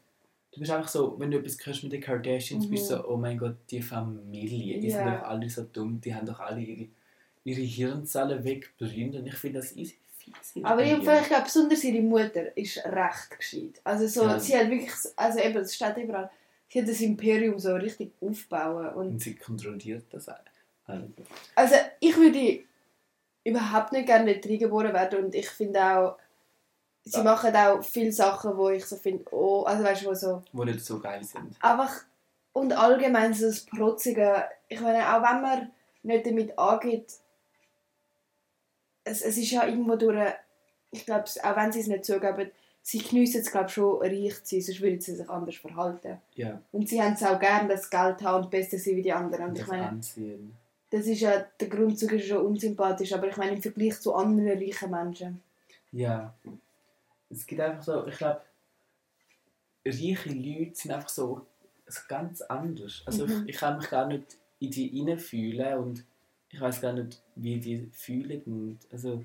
Du 0.51 0.59
bist 0.59 0.71
einfach 0.71 0.87
so, 0.87 1.19
wenn 1.19 1.31
du 1.31 1.39
etwas 1.39 1.57
hörst 1.65 1.81
mit 1.81 1.93
den 1.93 2.01
Kardashians, 2.01 2.67
Mhm. 2.67 2.69
bist 2.69 2.87
du 2.91 2.95
so, 2.97 3.07
oh 3.07 3.17
mein 3.17 3.39
Gott, 3.39 3.55
die 3.71 3.81
Familie, 3.81 4.79
die 4.79 4.91
sind 4.91 5.05
Ja. 5.07 5.15
doch 5.17 5.23
alle 5.23 5.49
so 5.49 5.63
dumm, 5.63 5.99
die 5.99 6.13
haben 6.13 6.27
doch 6.27 6.39
alle 6.39 6.61
ihre, 6.61 6.87
ihre 7.43 7.61
Hirnzellen 7.61 8.43
weggebrannt 8.43 9.15
und 9.15 9.25
ich 9.25 9.33
finde 9.33 9.59
das 9.61 9.75
easy. 9.75 9.97
Aber 10.61 10.83
ich, 10.83 10.91
ich 10.91 11.01
glaube, 11.27 11.43
besonders 11.45 11.83
ihre 11.83 12.03
Mutter 12.03 12.55
ist 12.55 12.77
recht 12.85 13.35
gescheit. 13.37 13.81
Also 13.83 14.05
so, 14.05 14.27
Ja. 14.27 14.39
sie 14.39 14.55
hat 14.55 14.69
wirklich, 14.69 14.91
also 15.15 15.39
eben, 15.39 15.57
es 15.57 15.73
steht 15.75 15.97
überall, 15.97 16.29
sie 16.73 16.81
hat 16.81 16.89
das 16.89 17.01
Imperium 17.01 17.59
so 17.59 17.75
richtig 17.75 18.11
aufbauen 18.19 18.87
und 18.95 19.07
Und 19.11 19.19
sie 19.21 19.35
kontrolliert 19.35 20.05
das 20.11 20.27
auch. 20.27 20.35
Also, 21.55 21.75
ich 21.99 22.17
würde 22.17 22.63
überhaupt 23.45 23.91
nicht 23.93 24.07
gerne 24.07 24.33
dort 24.33 24.45
reingeboren 24.45 24.91
werden 24.93 25.25
und 25.25 25.35
ich 25.35 25.49
finde 25.49 25.79
auch, 25.81 26.17
sie 27.05 27.17
Ja. 27.17 27.23
machen 27.23 27.55
auch 27.55 27.83
viele 27.83 28.11
Sachen, 28.11 28.57
wo 28.57 28.69
ich 28.69 28.85
so 28.85 28.95
finde, 28.97 29.23
oh, 29.31 29.63
also 29.63 29.83
weißt 29.83 30.03
du, 30.03 30.07
wo 30.09 30.13
so 30.13 30.41
wo 30.51 30.63
nicht 30.63 30.83
so 30.83 30.99
geil 30.99 31.23
sind. 31.23 31.55
einfach 31.61 32.03
und 32.53 32.73
allgemein 32.73 33.33
so 33.33 33.45
das 33.47 33.61
Protzige, 33.65 34.45
ich 34.67 34.79
meine, 34.81 35.07
auch 35.15 35.21
wenn 35.21 35.41
man 35.41 35.71
nicht 36.03 36.25
damit 36.25 36.57
angeht, 36.57 37.13
es, 39.05 39.21
es 39.21 39.37
ist 39.37 39.51
ja 39.51 39.65
irgendwo 39.67 39.95
durch, 39.95 40.33
ich 40.91 41.05
glaube, 41.05 41.25
auch 41.43 41.55
wenn 41.55 41.71
sie 41.71 41.81
es 41.81 41.87
nicht 41.87 42.05
zugeben, 42.05 42.51
sie 42.85 42.99
geniessen 42.99 43.41
es 43.41 43.49
glaube 43.51 43.69
schon 43.69 43.97
reich 44.01 44.43
zu 44.43 44.55
sein, 44.55 44.61
sonst 44.61 44.81
würden 44.81 44.99
sie 45.01 45.15
sich 45.15 45.29
anders 45.29 45.55
verhalten. 45.55 46.17
Ja, 46.35 46.61
Und 46.71 46.89
sie 46.89 47.01
haben 47.01 47.13
es 47.13 47.23
auch 47.23 47.39
gerne, 47.39 47.69
das 47.69 47.89
Geld 47.89 48.21
haben 48.21 48.43
und 48.43 48.51
besser 48.51 48.77
sein 48.77 48.97
wie 48.97 49.01
die 49.01 49.13
anderen. 49.13 49.45
Und 49.45 49.49
und 49.49 49.55
ich 49.55 49.61
das 49.61 49.69
meine, 49.69 49.89
Ansehen. 49.89 50.55
das 50.91 51.07
ist 51.07 51.21
ja, 51.21 51.45
der 51.59 51.69
Grundzug 51.69 52.11
ist 52.11 52.27
schon 52.27 52.45
unsympathisch, 52.45 53.13
aber 53.13 53.29
ich 53.29 53.37
meine 53.37 53.53
im 53.55 53.61
Vergleich 53.61 53.99
zu 54.01 54.13
anderen 54.13 54.47
reichen 54.49 54.91
Menschen. 54.91 55.41
Ja. 55.93 56.33
Es 57.29 57.47
gibt 57.47 57.61
einfach 57.61 57.81
so, 57.83 58.05
ich 58.05 58.17
glaube, 58.17 58.41
reiche 59.85 60.29
Leute 60.29 60.75
sind 60.75 60.91
einfach 60.91 61.09
so, 61.09 61.45
so 61.87 62.01
ganz 62.07 62.41
anders. 62.41 63.01
Also 63.05 63.25
Mhm. 63.25 63.43
ich, 63.43 63.55
ich 63.55 63.57
kann 63.57 63.77
mich 63.77 63.89
gar 63.89 64.07
nicht 64.07 64.37
in 64.59 64.71
die 64.71 64.87
hineinfühlen 64.89 65.77
und 65.79 66.05
ich 66.49 66.61
weiß 66.61 66.81
gar 66.81 66.93
nicht, 66.93 67.21
wie 67.35 67.59
die 67.59 67.89
fühlen. 67.91 68.41
Und 68.45 68.79
also, 68.91 69.23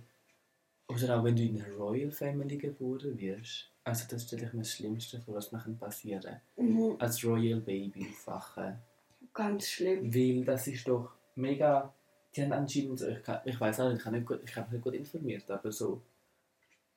oder 0.88 1.18
auch 1.18 1.24
wenn 1.24 1.36
du 1.36 1.42
in 1.42 1.60
einer 1.62 1.74
Royal 1.74 2.10
Family 2.10 2.56
geboren 2.56 3.18
wirst. 3.18 3.70
Also 3.84 4.04
das 4.10 4.24
stelle 4.24 4.46
ich 4.46 4.52
mir 4.52 4.60
das 4.60 4.72
Schlimmste 4.72 5.20
vor, 5.20 5.34
was 5.34 5.52
mir 5.52 5.60
passieren 5.78 6.22
kann. 6.56 6.66
Mhm. 6.66 6.96
Als 6.98 7.24
Royal 7.24 7.60
Baby 7.60 8.06
aufwachen. 8.10 8.78
Ganz 9.34 9.68
schlimm. 9.68 10.12
Weil 10.14 10.44
das 10.44 10.66
ist 10.66 10.86
doch 10.88 11.10
mega. 11.34 11.92
Die 12.34 12.42
haben 12.42 12.52
anscheinend, 12.52 13.00
ich, 13.00 13.22
kann- 13.22 13.40
ich 13.44 13.58
weiß 13.60 13.80
auch 13.80 13.88
nicht, 13.90 14.00
ich 14.00 14.06
habe 14.06 14.16
nicht 14.18 14.28
mich 14.30 14.56
nicht 14.72 14.82
gut 14.82 14.94
informiert, 14.94 15.50
aber 15.50 15.72
so. 15.72 16.02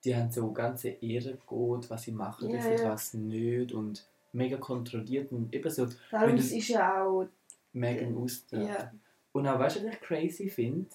Die 0.04 0.16
haben 0.16 0.32
so 0.32 0.52
ganze 0.52 0.90
Ehrengut, 0.90 1.90
was 1.90 2.04
sie 2.04 2.12
machen 2.12 2.50
Ja, 2.50 2.60
dürfen, 2.60 2.84
ja. 2.84 2.92
was 2.92 3.14
nicht 3.14 3.72
und 3.72 4.08
mega 4.34 4.58
kontrolliert 4.58 5.32
und 5.32 5.54
eben 5.54 5.70
so 5.70 5.88
Darum 6.10 6.36
ist 6.38 6.68
ja 6.70 7.04
auch. 7.04 7.28
mega 7.72 8.08
austreten. 8.18 8.68
Ja. 8.68 8.92
Und 9.32 9.48
auch 9.48 9.60
weißt 9.60 9.78
du, 9.78 9.86
was 9.86 9.94
ich 9.94 10.02
crazy 10.02 10.50
finde? 10.50 10.88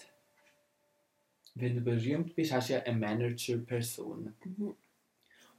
Wenn 1.59 1.75
du 1.75 1.81
berühmt 1.81 2.35
bist, 2.35 2.53
hast 2.53 2.69
du 2.69 2.75
ja 2.75 2.83
eine 2.83 2.99
Manager-Person. 2.99 4.35
Mhm. 4.45 4.75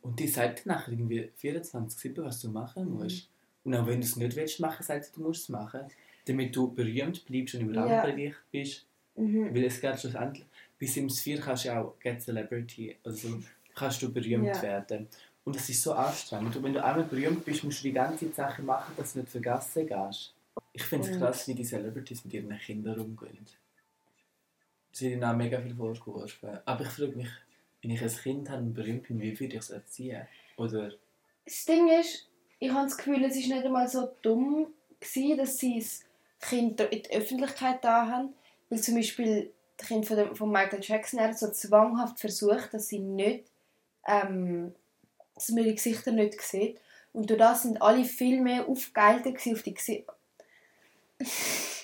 Und 0.01 0.19
die 0.19 0.27
sagt 0.27 0.65
nachher 0.65 0.91
irgendwie 0.93 1.31
24-7, 1.41 2.23
was 2.23 2.41
du 2.41 2.49
machen 2.49 2.85
Mhm. 2.85 2.93
musst. 2.99 3.29
Und 3.63 3.73
auch 3.75 3.85
wenn 3.87 3.99
du 3.99 4.05
es 4.05 4.15
nicht 4.15 4.35
willst 4.35 4.59
machen, 4.59 4.83
sagt 4.83 5.05
sie, 5.05 5.11
du 5.13 5.21
musst 5.21 5.41
es 5.43 5.49
machen. 5.49 5.81
Damit 6.25 6.55
du 6.55 6.71
berühmt 6.71 7.25
bleibst 7.25 7.55
und 7.55 7.61
im 7.61 7.73
Ja. 7.73 7.83
Rampenlicht 8.01 8.37
bist. 8.51 8.85
Mhm. 9.15 9.53
Weil 9.53 9.63
es 9.65 9.81
geht 9.81 9.99
schlussendlich, 9.99 10.45
bis 10.77 10.95
im 10.97 11.09
Sphere 11.09 11.41
kannst 11.41 11.63
du 11.65 11.69
ja 11.69 11.81
auch 11.81 11.97
Get 11.99 12.21
Celebrity, 12.21 12.95
also 13.03 13.39
kannst 13.73 14.01
du 14.03 14.13
berühmt 14.13 14.45
Ja. 14.45 14.61
werden. 14.61 15.07
Und 15.43 15.55
das 15.55 15.67
ist 15.69 15.81
so 15.81 15.93
anstrengend. 15.93 16.55
Und 16.55 16.63
wenn 16.63 16.73
du 16.73 16.83
einmal 16.83 17.05
berühmt 17.05 17.43
bist, 17.43 17.63
musst 17.63 17.79
du 17.79 17.87
die 17.87 17.93
ganze 17.93 18.29
Sache 18.31 18.61
machen, 18.61 18.93
dass 18.97 19.13
du 19.13 19.19
nicht 19.19 19.31
vergessen 19.31 19.87
gehst. 19.87 20.33
Ich 20.73 20.83
finde 20.83 21.09
es 21.09 21.17
krass, 21.17 21.47
wie 21.47 21.55
die 21.55 21.63
Celebrities 21.63 22.23
mit 22.25 22.33
ihren 22.35 22.55
Kindern 22.59 22.99
umgehen. 22.99 23.37
Ihnen 25.01 25.23
auch 25.23 25.35
mega 25.35 25.61
viel 25.61 25.75
vorgeworfen. 25.75 26.59
Aber 26.65 26.83
ich 26.83 26.89
frage 26.89 27.15
mich, 27.15 27.29
wenn 27.81 27.91
ich 27.91 28.01
ein 28.01 28.09
Kind 28.09 28.49
habe 28.49 28.63
und 28.63 28.73
berühmt 28.73 29.07
bin, 29.07 29.21
wie 29.21 29.39
würde 29.39 29.55
ich 29.55 29.61
es 29.61 29.69
erziehen? 29.69 30.27
Oder 30.57 30.91
Das 31.45 31.65
Ding 31.65 31.87
ist, 31.89 32.27
ich 32.59 32.71
habe 32.71 32.87
das 32.87 32.97
Gefühl, 32.97 33.23
es 33.23 33.35
war 33.35 33.55
nicht 33.55 33.65
einmal 33.65 33.87
so 33.87 34.09
dumm, 34.21 34.67
gewesen, 34.99 35.37
dass 35.37 35.57
sie 35.57 35.79
das 35.79 36.03
Kind 36.39 36.81
in 36.81 37.03
die 37.03 37.11
Öffentlichkeit 37.11 37.83
da 37.83 38.07
haben. 38.07 38.33
Weil 38.69 38.81
zum 38.81 38.95
Beispiel 38.95 39.51
das 39.77 39.87
Kind 39.87 40.05
von, 40.05 40.17
dem, 40.17 40.35
von 40.35 40.51
Michael 40.51 40.81
Jackson 40.81 41.19
hat 41.19 41.37
so 41.37 41.51
zwanghaft 41.51 42.19
versucht, 42.19 42.73
dass 42.73 42.87
sie 42.87 42.99
nicht, 42.99 43.45
ähm, 44.07 44.73
dass 45.35 45.49
man 45.49 45.63
die 45.63 45.75
Gesichter 45.75 46.11
nicht 46.11 46.41
sieht. 46.41 46.79
Und 47.13 47.29
durch 47.29 47.39
das 47.39 47.63
sind 47.63 47.81
alle 47.81 48.03
viel 48.03 48.41
mehr 48.41 48.63
gewesen 48.63 49.53
auf 49.53 49.63
die 49.63 49.73
Gesichter. 49.73 50.15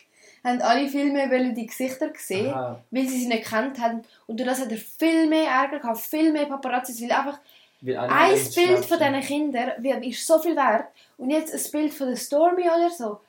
haben 0.44 0.62
alle 0.62 0.90
viel 0.90 1.12
mehr 1.12 1.28
die 1.28 1.66
Gesichter 1.66 2.12
sehen, 2.18 2.54
Aha, 2.54 2.84
weil 2.92 3.08
sie 3.08 3.20
sie 3.20 3.28
nicht 3.28 3.46
kennt 3.46 3.80
haben. 3.80 4.04
Und 4.28 4.40
durch 4.40 4.50
das 4.50 4.62
hat 4.62 4.72
er 4.72 4.78
viel 4.78 5.28
mehr 5.28 5.50
Ärger 5.50 5.80
gehabt, 5.80 6.00
viel 6.00 6.32
mehr 6.32 6.46
Paparazzis, 6.46 7.02
weil 7.02 7.12
einfach 7.12 7.40
ein 7.86 8.36
Bild 8.56 8.86
von 8.86 8.98
diesen 8.98 9.22
Kindern 9.22 10.04
ist 10.04 10.26
so 10.26 10.40
viel 10.40 10.56
wert. 10.56 10.88
Und 11.18 11.30
jetzt 11.30 11.54
ein 11.54 11.72
Bild 11.72 11.94
von 11.94 12.08
der 12.08 12.16
Stormy 12.16 12.64
oder 12.64 12.90
so. 12.90 13.20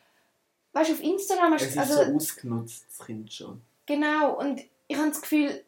Weißt 0.73 0.91
du, 0.91 0.95
auf 0.95 1.03
Instagram 1.03 1.53
hast 1.53 1.63
Es 1.63 1.69
ist 1.69 1.77
du. 1.77 1.81
Also, 1.81 1.95
so 2.05 2.17
ausgenutzt, 2.17 2.87
das 2.89 3.07
Kind 3.07 3.33
schon. 3.33 3.63
genau. 3.87 4.39
Und 4.39 4.61
ich 4.89 4.97
habe 4.97 5.09
das 5.09 5.23
Gefühl, 5.23 5.63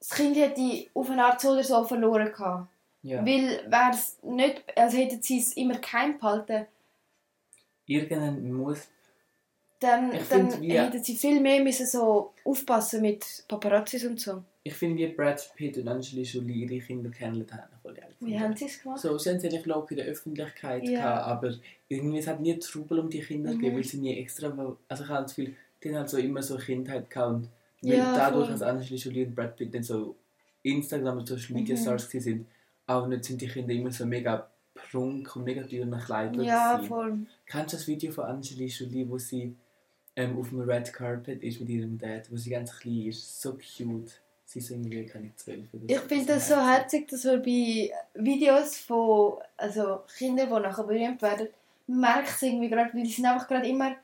das 0.00 0.10
Kind 0.10 0.36
hätte 0.36 0.86
auf 0.94 1.10
eine 1.10 1.24
Art 1.24 1.40
so 1.40 1.50
oder 1.50 1.64
so 1.64 1.84
verloren 1.84 2.32
gehabt. 2.32 2.68
Ja. 3.02 3.24
Weil 3.24 3.64
wäre 3.70 3.90
es 3.92 4.18
nicht. 4.22 4.62
Also 4.76 4.96
hätten 4.98 5.22
sie 5.22 5.38
es 5.38 5.56
immer 5.56 5.78
geheim 5.78 6.18
behalten, 6.18 6.66
Irgendwann 7.86 8.52
muss 8.52 8.86
dann, 9.80 10.12
Ich 10.12 10.28
dann 10.28 10.50
find, 10.50 10.72
hätten 10.72 11.04
sie 11.04 11.16
viel 11.16 11.40
mehr 11.40 11.62
müssen 11.62 11.86
so 11.86 12.32
aufpassen 12.44 13.00
mit 13.02 13.44
Paparazzis 13.48 14.04
und 14.04 14.20
so. 14.20 14.42
Ich 14.64 14.74
finde, 14.74 14.98
wie 14.98 15.06
Brad 15.08 15.50
Pitt 15.56 15.78
und 15.78 15.88
Angelina 15.88 16.26
Jolie 16.28 16.64
ihre 16.64 16.78
Kinder 16.84 17.10
kennengelernt 17.10 17.52
haben, 17.52 17.72
voll 17.80 17.94
geil. 17.94 18.14
Wie 18.20 18.38
haben 18.38 18.54
sie 18.56 18.66
es 18.66 18.82
gemacht? 18.82 18.98
So, 19.00 19.16
sie 19.16 19.30
haben 19.30 19.40
sie 19.40 19.48
glaube 19.48 19.86
in 19.90 19.96
der 19.96 20.06
Öffentlichkeit 20.06 20.86
Ja. 20.88 20.98
gehabt, 21.00 21.26
aber 21.26 21.54
irgendwie 21.88 22.18
es 22.18 22.26
hat 22.26 22.40
nie 22.40 22.58
Trubel 22.58 22.98
um 22.98 23.08
die 23.08 23.20
Kinder 23.20 23.50
Mhm. 23.52 23.58
gegeben, 23.58 23.76
weil 23.76 23.84
sie 23.84 23.98
nie 23.98 24.18
extra, 24.18 24.48
also 24.88 25.04
ich 25.04 25.08
habe 25.08 25.22
das 25.22 25.34
Gefühl, 25.34 25.54
die 25.82 25.88
haben 25.88 25.96
halt 25.98 26.10
so 26.10 26.18
immer 26.18 26.42
so 26.42 26.56
Kindheit 26.56 27.08
gehabt 27.08 27.30
und 27.32 27.48
Ja, 27.80 28.12
dadurch, 28.12 28.48
dass 28.48 28.60
Angelina 28.62 28.96
Jolie 29.00 29.26
und 29.26 29.34
Brad 29.34 29.56
Pitt 29.56 29.72
dann 29.72 29.84
so 29.84 30.16
Instagram 30.64 31.18
und 31.18 31.28
Social 31.28 31.54
Media 31.54 31.76
Mhm. 31.76 31.80
Stars 31.80 32.08
gewesen 32.08 32.24
sind, 32.24 32.46
auch 32.88 33.06
nicht 33.06 33.24
sind 33.24 33.40
die 33.40 33.46
Kinder 33.46 33.72
immer 33.72 33.90
so 33.92 34.04
mega 34.04 34.50
prunk 34.74 35.34
und 35.36 35.44
mega 35.44 35.62
teuren 35.62 35.96
Kleidern 35.98 36.44
Ja, 36.44 36.80
voll. 36.86 37.18
Kennst 37.46 37.72
du 37.72 37.76
das 37.76 37.86
Video 37.86 38.10
von 38.12 38.24
Angelina 38.24 38.70
Jolie, 38.70 39.08
wo 39.08 39.18
sie 39.18 39.54
ähm, 40.18 40.36
auf 40.36 40.48
dem 40.48 40.60
Red 40.60 40.92
Carpet 40.92 41.42
ist 41.44 41.60
mit 41.60 41.68
ihrem 41.68 41.96
Dad, 41.96 42.30
wo 42.30 42.36
sie 42.36 42.50
ganz 42.50 42.76
klein 42.76 43.06
ist? 43.06 43.40
So 43.40 43.52
cute. 43.52 44.20
Sie 44.44 44.58
ist 44.58 44.70
irgendwie, 44.70 45.06
keine 45.06 45.30
zwölf 45.36 45.72
oder 45.72 45.84
Ich 45.86 46.00
finde 46.00 46.26
das 46.26 46.48
so 46.48 46.56
herzig, 46.56 47.06
dass 47.08 47.24
wir 47.24 47.38
bei 47.38 47.92
Videos 48.14 48.78
von 48.78 49.38
also 49.56 50.00
Kindern, 50.16 50.48
die 50.48 50.60
nachher 50.60 50.84
berühmt 50.84 51.22
werden, 51.22 51.48
merkt 51.86 52.30
es 52.30 52.42
irgendwie 52.42 52.68
gerade, 52.68 52.92
weil 52.92 53.04
die 53.04 53.10
sind 53.10 53.26
einfach 53.26 53.46
gerade 53.46 53.68
immer... 53.68 53.94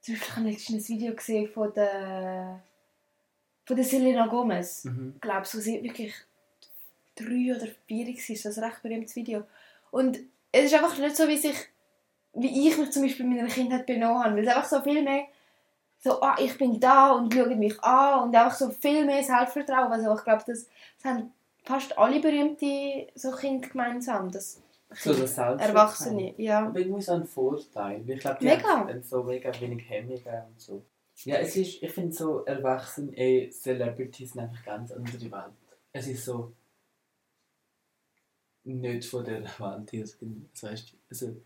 Zum 0.00 0.14
Beispiel 0.14 0.36
habe 0.36 0.48
ich 0.48 0.56
letztens 0.56 0.88
ein 0.88 0.94
Video 0.96 1.14
gesehen 1.14 1.48
von 1.48 1.72
der, 1.74 2.62
von 3.66 3.76
der 3.76 3.84
Selena 3.84 4.26
Gomez. 4.26 4.84
Mhm. 4.84 5.12
Ich 5.16 5.20
glaube, 5.20 5.46
so 5.46 5.60
sie 5.60 5.82
wirklich 5.82 6.14
drei 7.14 7.54
oder 7.54 7.66
vier 7.86 8.06
war, 8.06 8.14
das 8.14 8.30
ist 8.30 8.58
ein 8.58 8.64
recht 8.64 8.82
berühmtes 8.82 9.14
Video. 9.14 9.44
Und 9.90 10.18
es 10.50 10.64
ist 10.64 10.74
einfach 10.74 10.98
nicht 10.98 11.16
so, 11.16 11.28
wie, 11.28 11.36
sich, 11.36 11.56
wie 12.32 12.68
ich 12.68 12.78
mich 12.78 12.90
zum 12.90 13.02
Beispiel 13.02 13.26
in 13.26 13.36
meiner 13.36 13.48
Kindheit 13.48 13.84
benommen 13.84 14.24
habe. 14.24 14.36
Weil 14.36 14.44
es 14.44 14.54
einfach 14.54 14.68
so 14.68 14.80
viel 14.80 15.02
mehr 15.02 15.26
so, 16.02 16.20
ah, 16.22 16.36
ich 16.38 16.56
bin 16.56 16.80
da 16.80 17.12
und 17.12 17.32
schaut 17.32 17.56
mich 17.56 17.82
an 17.82 18.24
und 18.24 18.36
einfach 18.36 18.56
so 18.56 18.70
viel 18.70 19.04
mehr 19.04 19.22
Selbstvertrauen. 19.22 19.92
Also 19.92 20.14
ich 20.14 20.24
glaube, 20.24 20.42
das, 20.46 20.66
das 20.96 21.04
haben 21.04 21.32
fast 21.62 21.96
alle 21.98 22.20
berühmte 22.20 23.06
so 23.14 23.30
Kinder 23.32 23.68
gemeinsam. 23.68 24.30
Das 24.30 24.62
So 24.92 25.12
das. 25.12 25.36
Erwachsene, 25.36 26.34
ja. 26.38 26.66
Aber 26.66 26.78
irgendwie 26.78 27.02
so 27.02 27.12
ein 27.12 27.26
Vorteil. 27.26 28.02
Ich 28.08 28.20
glaube, 28.20 28.38
die 28.40 28.46
Mega. 28.46 28.68
haben 28.68 29.02
so 29.02 29.22
mega 29.22 29.52
wenig 29.60 29.88
Hemmungen 29.88 30.46
und 30.48 30.60
so. 30.60 30.82
Ja, 31.24 31.36
es 31.36 31.54
ist, 31.56 31.82
ich 31.82 31.92
finde 31.92 32.12
so 32.12 32.44
Erwachsene, 32.44 33.14
eh, 33.14 33.50
Celebrities 33.50 34.32
sind 34.32 34.40
einfach 34.40 34.64
ganz 34.64 34.90
andere 34.90 35.30
Welt. 35.30 35.52
Es 35.92 36.06
ist 36.06 36.24
so 36.24 36.54
nicht 38.64 39.04
von 39.04 39.24
der 39.24 39.42
Welt 39.42 39.90
hier. 39.90 40.04
Das 40.04 40.62
heißt, 40.62 40.94
also, 41.10 41.36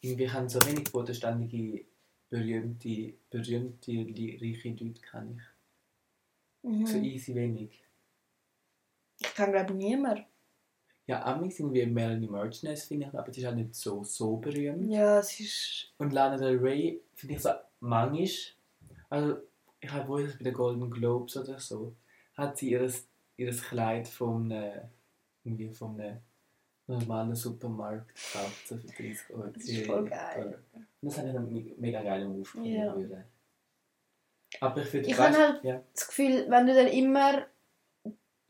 irgendwie 0.00 0.30
haben 0.30 0.48
so 0.48 0.60
wenig 0.66 0.92
bodenständige, 0.92 1.84
berühmte, 2.28 3.14
berühmte, 3.30 3.92
reiche 3.92 4.70
Leute 4.70 5.00
kann 5.00 5.36
ich. 5.36 6.88
So 6.88 6.98
Mhm. 6.98 7.04
easy 7.04 7.34
wenig. 7.34 7.82
Ich 9.20 9.34
kann 9.34 9.52
glaube 9.52 9.72
niemand. 9.74 10.26
Ja, 11.06 11.24
Amis 11.24 11.60
irgendwie 11.60 11.86
Melanie 11.86 12.26
Martinez 12.26 12.84
finde 12.84 13.06
ich, 13.06 13.14
aber 13.16 13.30
die 13.30 13.40
ist 13.40 13.46
halt 13.46 13.56
nicht 13.56 13.74
so, 13.74 14.02
so 14.02 14.36
berühmt. 14.38 14.90
Ja, 14.90 15.20
es 15.20 15.38
ist... 15.38 15.92
Und 15.98 16.12
Lana 16.12 16.36
Del 16.36 16.58
Rey 16.58 17.00
finde 17.14 17.36
ich 17.36 17.42
so 17.42 17.50
mangisch. 17.78 18.56
Also, 19.08 19.38
ich 19.80 19.90
habe 19.92 20.08
wohl 20.08 20.26
bei 20.26 20.44
den 20.44 20.52
Golden 20.52 20.90
Globes 20.90 21.36
oder 21.36 21.60
so, 21.60 21.94
hat 22.34 22.58
sie 22.58 22.70
ihres, 22.70 23.06
ihres 23.36 23.62
Kleid 23.62 24.08
von 24.08 24.50
einem, 24.50 24.88
irgendwie 25.44 25.72
von 25.72 26.00
einem 26.00 26.18
normalen 26.86 27.34
Supermarkt 27.34 28.16
so 28.66 28.76
für 28.76 28.86
30 28.86 29.30
Euro. 29.30 29.48
Das 29.48 29.64
ist 29.64 29.86
voll 29.86 30.08
geil. 30.08 30.58
Das 31.02 31.18
habe 31.18 31.28
ich 31.28 31.36
einen 31.36 31.52
me- 31.52 31.74
mega 31.78 32.02
geilen 32.02 32.28
Move. 32.38 32.48
Ja. 32.68 32.94
würde. 32.96 33.24
Aber 34.60 34.80
ich 34.82 34.88
finde, 34.88 35.08
Ich 35.08 35.18
habe 35.18 35.36
halt- 35.36 35.64
ja. 35.64 35.82
das 35.94 36.06
Gefühl, 36.08 36.46
wenn 36.48 36.66
du 36.66 36.74
dann 36.74 36.86
immer 36.88 37.46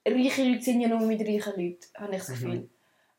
reiche 0.07 0.45
Leute 0.45 0.63
sind 0.63 0.81
ja 0.81 0.89
nur 0.89 1.01
mit 1.01 1.21
reichen 1.21 1.53
Leuten, 1.57 1.87
habe 1.97 2.13
ich 2.13 2.19
das 2.19 2.29
Mhm. 2.29 2.35
Gefühl. 2.35 2.71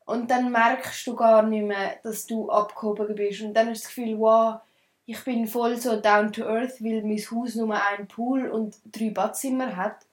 Und 0.06 0.30
dann 0.30 0.50
merkst 0.50 1.06
du 1.06 1.14
gar 1.14 1.42
nicht 1.42 1.64
mehr, 1.66 1.96
dass 2.02 2.24
du 2.26 2.48
abgehoben 2.50 3.14
bist. 3.14 3.42
Und 3.42 3.52
dann 3.54 3.68
hast 3.68 3.80
du 3.82 3.86
das 3.88 3.94
Gefühl, 3.94 4.18
wow, 4.18 4.60
ich 5.04 5.22
bin 5.24 5.46
voll 5.46 5.76
so 5.76 6.00
down 6.00 6.32
to 6.32 6.44
earth, 6.44 6.82
weil 6.82 7.02
mein 7.02 7.18
Haus 7.18 7.54
nur 7.56 7.74
einen 7.74 8.08
Pool 8.08 8.48
und 8.48 8.76
drei 8.90 9.10
Badzimmer 9.10 9.76
hat. 9.76 10.06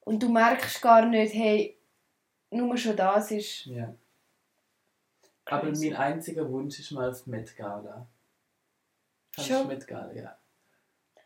Und 0.00 0.20
du 0.22 0.28
merkst 0.30 0.82
gar 0.82 1.06
nicht, 1.06 1.32
hey, 1.34 1.76
nur 2.50 2.76
schon 2.76 2.96
das 2.96 3.30
ist 3.30 3.66
Ja. 3.66 3.94
Aber 5.46 5.70
mein 5.70 5.96
einziger 5.96 6.48
Wunsch 6.50 6.78
ist 6.78 6.90
mal 6.92 7.12
die 7.12 7.30
Met 7.30 7.56
Gala. 7.56 8.06
Kannst 9.34 9.50
du 9.50 9.64
Met 9.64 9.86
Gala, 9.86 10.12
ja. 10.12 10.36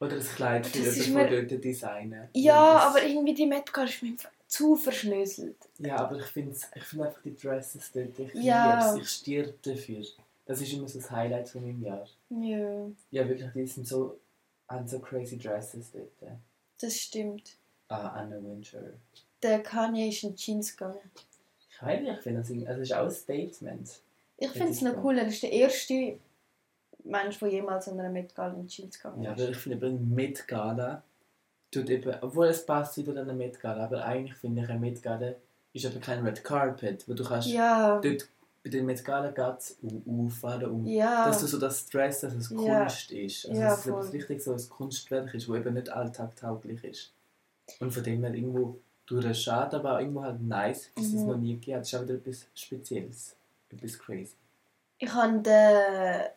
Oder 0.01 0.17
das 0.17 0.35
Kleid 0.35 0.67
für 0.67 0.83
Das 0.83 1.07
mir- 1.09 1.47
dort 1.47 1.65
designen. 1.65 2.29
Ja, 2.35 2.75
das, 2.75 2.85
aber 2.97 3.03
irgendwie 3.07 3.35
die 3.35 3.47
Met 3.47 3.73
Gala 3.73 3.89
ist 3.89 4.03
mir 4.03 4.17
zu 4.47 4.77
verschlüsselt. 4.77 5.57
Ja, 5.79 5.97
aber 5.97 6.17
ich 6.19 6.27
finde 6.27 6.57
ich 6.75 6.83
find 6.85 7.03
einfach 7.03 7.23
die 7.23 7.35
Dresses 7.37 7.91
dort, 7.93 8.19
ich 8.19 8.35
Ja. 8.35 8.95
lieb's, 8.95 9.07
ich 9.09 9.17
stirb 9.21 9.63
dafür. 9.63 10.05
Das 10.47 10.61
ist 10.61 10.73
immer 10.73 10.87
so 10.89 10.99
das 10.99 11.11
Highlight 11.11 11.49
von 11.49 11.63
meinem 11.63 11.83
Jahr. 11.83 12.07
Ja, 12.29 12.87
Ja, 13.11 13.29
wirklich, 13.29 13.51
die 13.55 13.67
sind 13.67 13.87
so, 13.89 14.19
haben 14.69 14.87
so 14.87 14.99
crazy 15.01 15.39
Dresses 15.39 15.91
dort. 15.93 16.11
das 16.81 16.97
stimmt. 16.99 17.57
Ah, 17.89 18.09
Anna 18.09 18.37
Winter. 18.43 18.83
Der 19.43 19.63
Kanye 19.63 20.09
ist 20.09 20.23
in 20.23 20.35
Jeans 20.37 20.77
gegangen. 20.77 20.99
Ich 21.71 21.83
weiß 21.83 22.01
nicht, 22.01 22.17
ich 22.17 22.23
finde 22.23 22.41
das, 22.41 22.51
also 22.69 22.81
es 22.83 22.89
ist 22.91 22.95
auch 22.95 23.05
ein 23.05 23.11
Statement. 23.11 24.01
Ich 24.47 24.51
finde 24.53 24.73
es 24.73 24.81
noch 24.83 25.03
cool, 25.05 25.19
er 25.19 25.27
ist 25.27 25.43
der 25.43 25.53
erste 25.53 26.19
Mensch, 27.05 27.39
der 27.39 27.49
jemals 27.49 27.89
an 27.89 28.01
einer 28.01 28.11
Met 28.11 28.35
Gala 28.35 28.55
in 28.55 28.67
Jeans 28.67 28.97
gegangen 28.99 29.23
Ja, 29.23 29.33
ist. 29.33 29.41
aber 29.43 29.51
ich 29.51 29.57
finde 29.59 29.77
eben 29.79 29.97
eine 29.99 30.07
Met 30.15 30.49
Gala 30.49 31.03
tut 31.71 31.91
eben, 31.91 32.15
obwohl 32.21 32.47
es 32.47 32.65
passt 32.65 32.97
wieder 32.97 33.13
an 33.13 33.19
eine 33.19 33.35
Met 33.35 33.61
Gala, 33.61 33.85
aber 33.85 34.05
eigentlich 34.05 34.35
finde 34.39 34.63
ich 34.63 34.69
eine 34.69 34.79
Met 34.79 35.03
Gala 35.03 35.35
ist 35.73 35.85
eben 35.85 36.01
kein 36.01 36.25
Red 36.25 36.45
Carpet, 36.45 37.09
wo 37.09 37.15
du 37.15 37.25
kannst 37.25 37.49
Ja, 37.49 38.01
dort 38.01 38.29
bei 38.63 38.71
der 38.71 38.83
Met 38.85 39.05
Gala 39.05 39.31
geht's 39.33 39.77
auffahren 40.07 40.71
um 40.71 40.87
ja, 40.87 41.27
dass 41.27 41.41
du 41.41 41.47
so 41.47 41.59
das 41.59 41.87
Dress, 41.89 42.21
dass 42.21 42.33
es 42.35 42.49
Ja. 42.51 42.57
Kunst 42.85 43.11
ist. 43.11 43.47
Also 43.49 43.61
Ja, 43.61 43.69
dass 43.71 43.79
es 43.81 43.91
voll. 43.91 44.07
richtig 44.09 44.43
so 44.43 44.53
ein 44.53 44.69
Kunstwerk 44.71 45.35
ist, 45.35 45.49
wo 45.49 45.55
eben 45.57 45.75
nicht 45.75 45.91
alltagtauglich 45.91 46.83
ist. 46.85 47.13
Und 47.81 47.93
von 47.93 48.03
dem 48.05 48.23
her 48.25 48.33
irgendwo 48.33 48.79
durch 49.07 49.25
den 49.25 49.35
Schade, 49.35 49.77
aber 49.77 49.97
auch 49.97 49.99
irgendwo 50.01 50.23
halt 50.23 50.41
nice, 50.41 50.91
dass 50.95 51.07
es 51.07 51.13
Mhm. 51.13 51.27
noch 51.27 51.37
nie 51.37 51.55
gegeben 51.55 51.75
hat. 51.77 51.81
Das 51.83 51.93
ist 51.93 51.99
auch 51.99 52.03
wieder 52.05 52.15
etwas 52.15 52.47
Spezielles. 52.55 53.37
Etwas 53.77 53.99
crazy. 53.99 54.35
ich 54.99 55.13
habe 55.13 55.41
den 55.41 56.31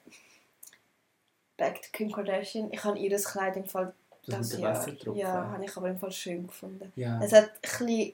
Back 1.58 1.82
to 1.82 1.88
Kim 1.91 2.12
Kardashian, 2.12 2.71
ich 2.71 2.84
habe 2.84 2.97
ihr 3.00 3.15
Kleid 3.17 3.56
im 3.58 3.65
Fall 3.65 3.93
Das 4.28 4.50
das 4.50 4.60
Jahr. 4.60 5.15
Ja, 5.15 5.32
habe 5.52 5.65
ich 5.65 5.76
aber 5.76 5.89
im 5.89 5.97
Fall 6.00 6.12
schön 6.12 6.45
gefunden. 6.47 6.91
Ja. 6.95 7.19
Es 7.23 7.32
hat 7.34 7.50
ein 7.50 7.60
bisschen 7.62 8.13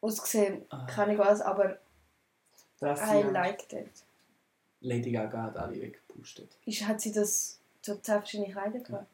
ausgesehen, 0.00 0.62
Ah. 0.70 0.86
keine 0.86 1.12
Ahnung 1.12 1.18
was, 1.26 1.40
aber 1.40 1.78
das 2.80 3.00
I 3.02 3.20
ja. 3.20 3.30
liked 3.30 3.72
it. 3.74 3.90
Lady 4.80 5.12
Gaga 5.12 5.42
hat 5.42 5.56
alle 5.58 5.80
weggepustet. 5.80 6.50
Ist, 6.64 6.86
hat 6.86 7.00
sie 7.00 7.12
das 7.12 7.58
so 7.82 7.96
zehn 7.96 8.18
verschiedene 8.18 8.50
Kleider 8.50 8.78
gehabt? 8.80 9.06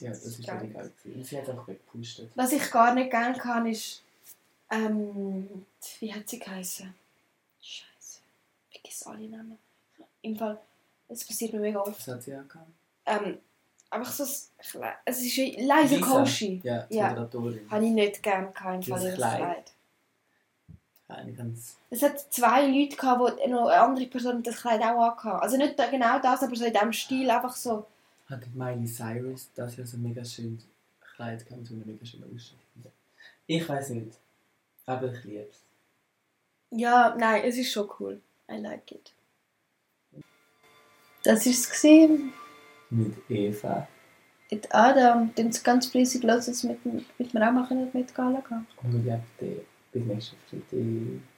Ja, 0.00 0.10
das 0.10 0.24
ist 0.24 0.44
Geil. 0.44 0.56
Lady 0.56 0.72
Gaga. 0.72 0.90
sie 1.24 1.38
hat 1.38 1.48
auch 1.50 1.68
weggepustet. 1.68 2.30
Was 2.34 2.52
ich 2.52 2.68
gar 2.70 2.92
nicht 2.94 3.10
gerne 3.10 3.38
kann, 3.38 3.66
ist. 3.66 4.02
Ähm, 4.70 5.64
wie 6.00 6.12
hat 6.12 6.28
sie 6.28 6.40
geheißen? 6.40 6.92
Vergesse 9.04 9.10
alle 9.10 9.28
Namen. 9.28 9.58
Im 10.22 10.36
Fall, 10.36 10.58
es 11.08 11.24
passiert 11.24 11.52
mir 11.52 11.60
mega 11.60 11.80
oft. 11.80 12.04
Gehabt? 12.04 12.28
Ähm, 13.06 13.38
einfach 13.90 14.12
so. 14.12 14.24
ein- 14.80 14.92
Es 15.04 15.22
ist 15.22 15.36
Lisa. 15.36 16.00
Koshi. 16.00 16.60
Ja, 16.64 16.82
die 16.84 16.96
Ja. 16.96 17.08
Moderatorin. 17.10 17.70
Habe 17.70 17.84
ich 17.84 17.90
nicht 17.92 18.22
gerne 18.22 18.50
gehabt, 18.50 18.86
im 18.86 18.94
Fall 18.94 19.02
ihres 19.02 19.14
Kleid. 19.16 19.38
Kleid. 19.38 19.72
Eine 21.06 21.32
ganz... 21.34 21.76
Es 21.90 22.02
hat 22.02 22.18
zwei 22.32 22.66
Leute 22.66 22.96
gehabt, 22.96 23.38
die 23.44 23.50
noch 23.50 23.66
eine 23.68 23.78
andere 23.80 24.06
Person 24.06 24.42
das 24.42 24.56
Kleid 24.56 24.80
auch 24.80 25.10
angehabt 25.10 25.42
Also 25.42 25.56
nicht 25.58 25.76
genau 25.76 26.18
das, 26.18 26.42
aber 26.42 26.56
so 26.56 26.64
in 26.64 26.72
diesem 26.72 26.92
Stil 26.92 27.30
einfach 27.30 27.54
so. 27.54 27.86
Hat 28.28 28.40
Miley 28.54 28.86
Cyrus 28.86 29.50
das 29.54 29.76
ja 29.76 29.84
so 29.84 29.98
ein 29.98 30.02
mega 30.02 30.24
schönes 30.24 30.66
Kleid 31.14 31.46
gehabt, 31.46 31.66
so 31.66 31.74
einer 31.74 31.84
mega 31.84 32.04
schönen 32.06 32.34
Ausstattung. 32.34 32.90
Ich 33.46 33.68
weiß 33.68 33.90
nicht. 33.90 34.16
Aber 34.86 35.12
ich 35.12 35.22
liebe 35.24 35.46
es. 35.50 35.62
Ja, 36.70 37.14
nein, 37.18 37.42
es 37.44 37.58
ist 37.58 37.70
schon 37.70 37.88
cool. 38.00 38.20
I 38.50 38.56
like 38.58 38.92
it. 38.92 39.14
Das 41.24 41.46
es. 41.46 41.68
gewesen. 41.70 42.32
Mit 42.90 43.14
Eva. 43.28 43.88
Mit 44.50 44.72
Adam, 44.74 45.34
den 45.34 45.48
es 45.48 45.62
ganz 45.62 45.86
fleissig 45.86 46.22
los 46.22 46.48
ist, 46.48 46.64
mit, 46.64 46.84
mit 46.84 47.34
mir 47.34 47.48
auch 47.48 47.52
machen 47.52 47.90
mit 47.92 48.14
Gala 48.14 48.40
gehen. 48.46 48.66
Und 48.82 49.04
wir 49.04 49.20
bleiben 49.38 49.60
bis 49.92 50.04
nächsten 50.04 50.36
Freitag. 50.48 51.33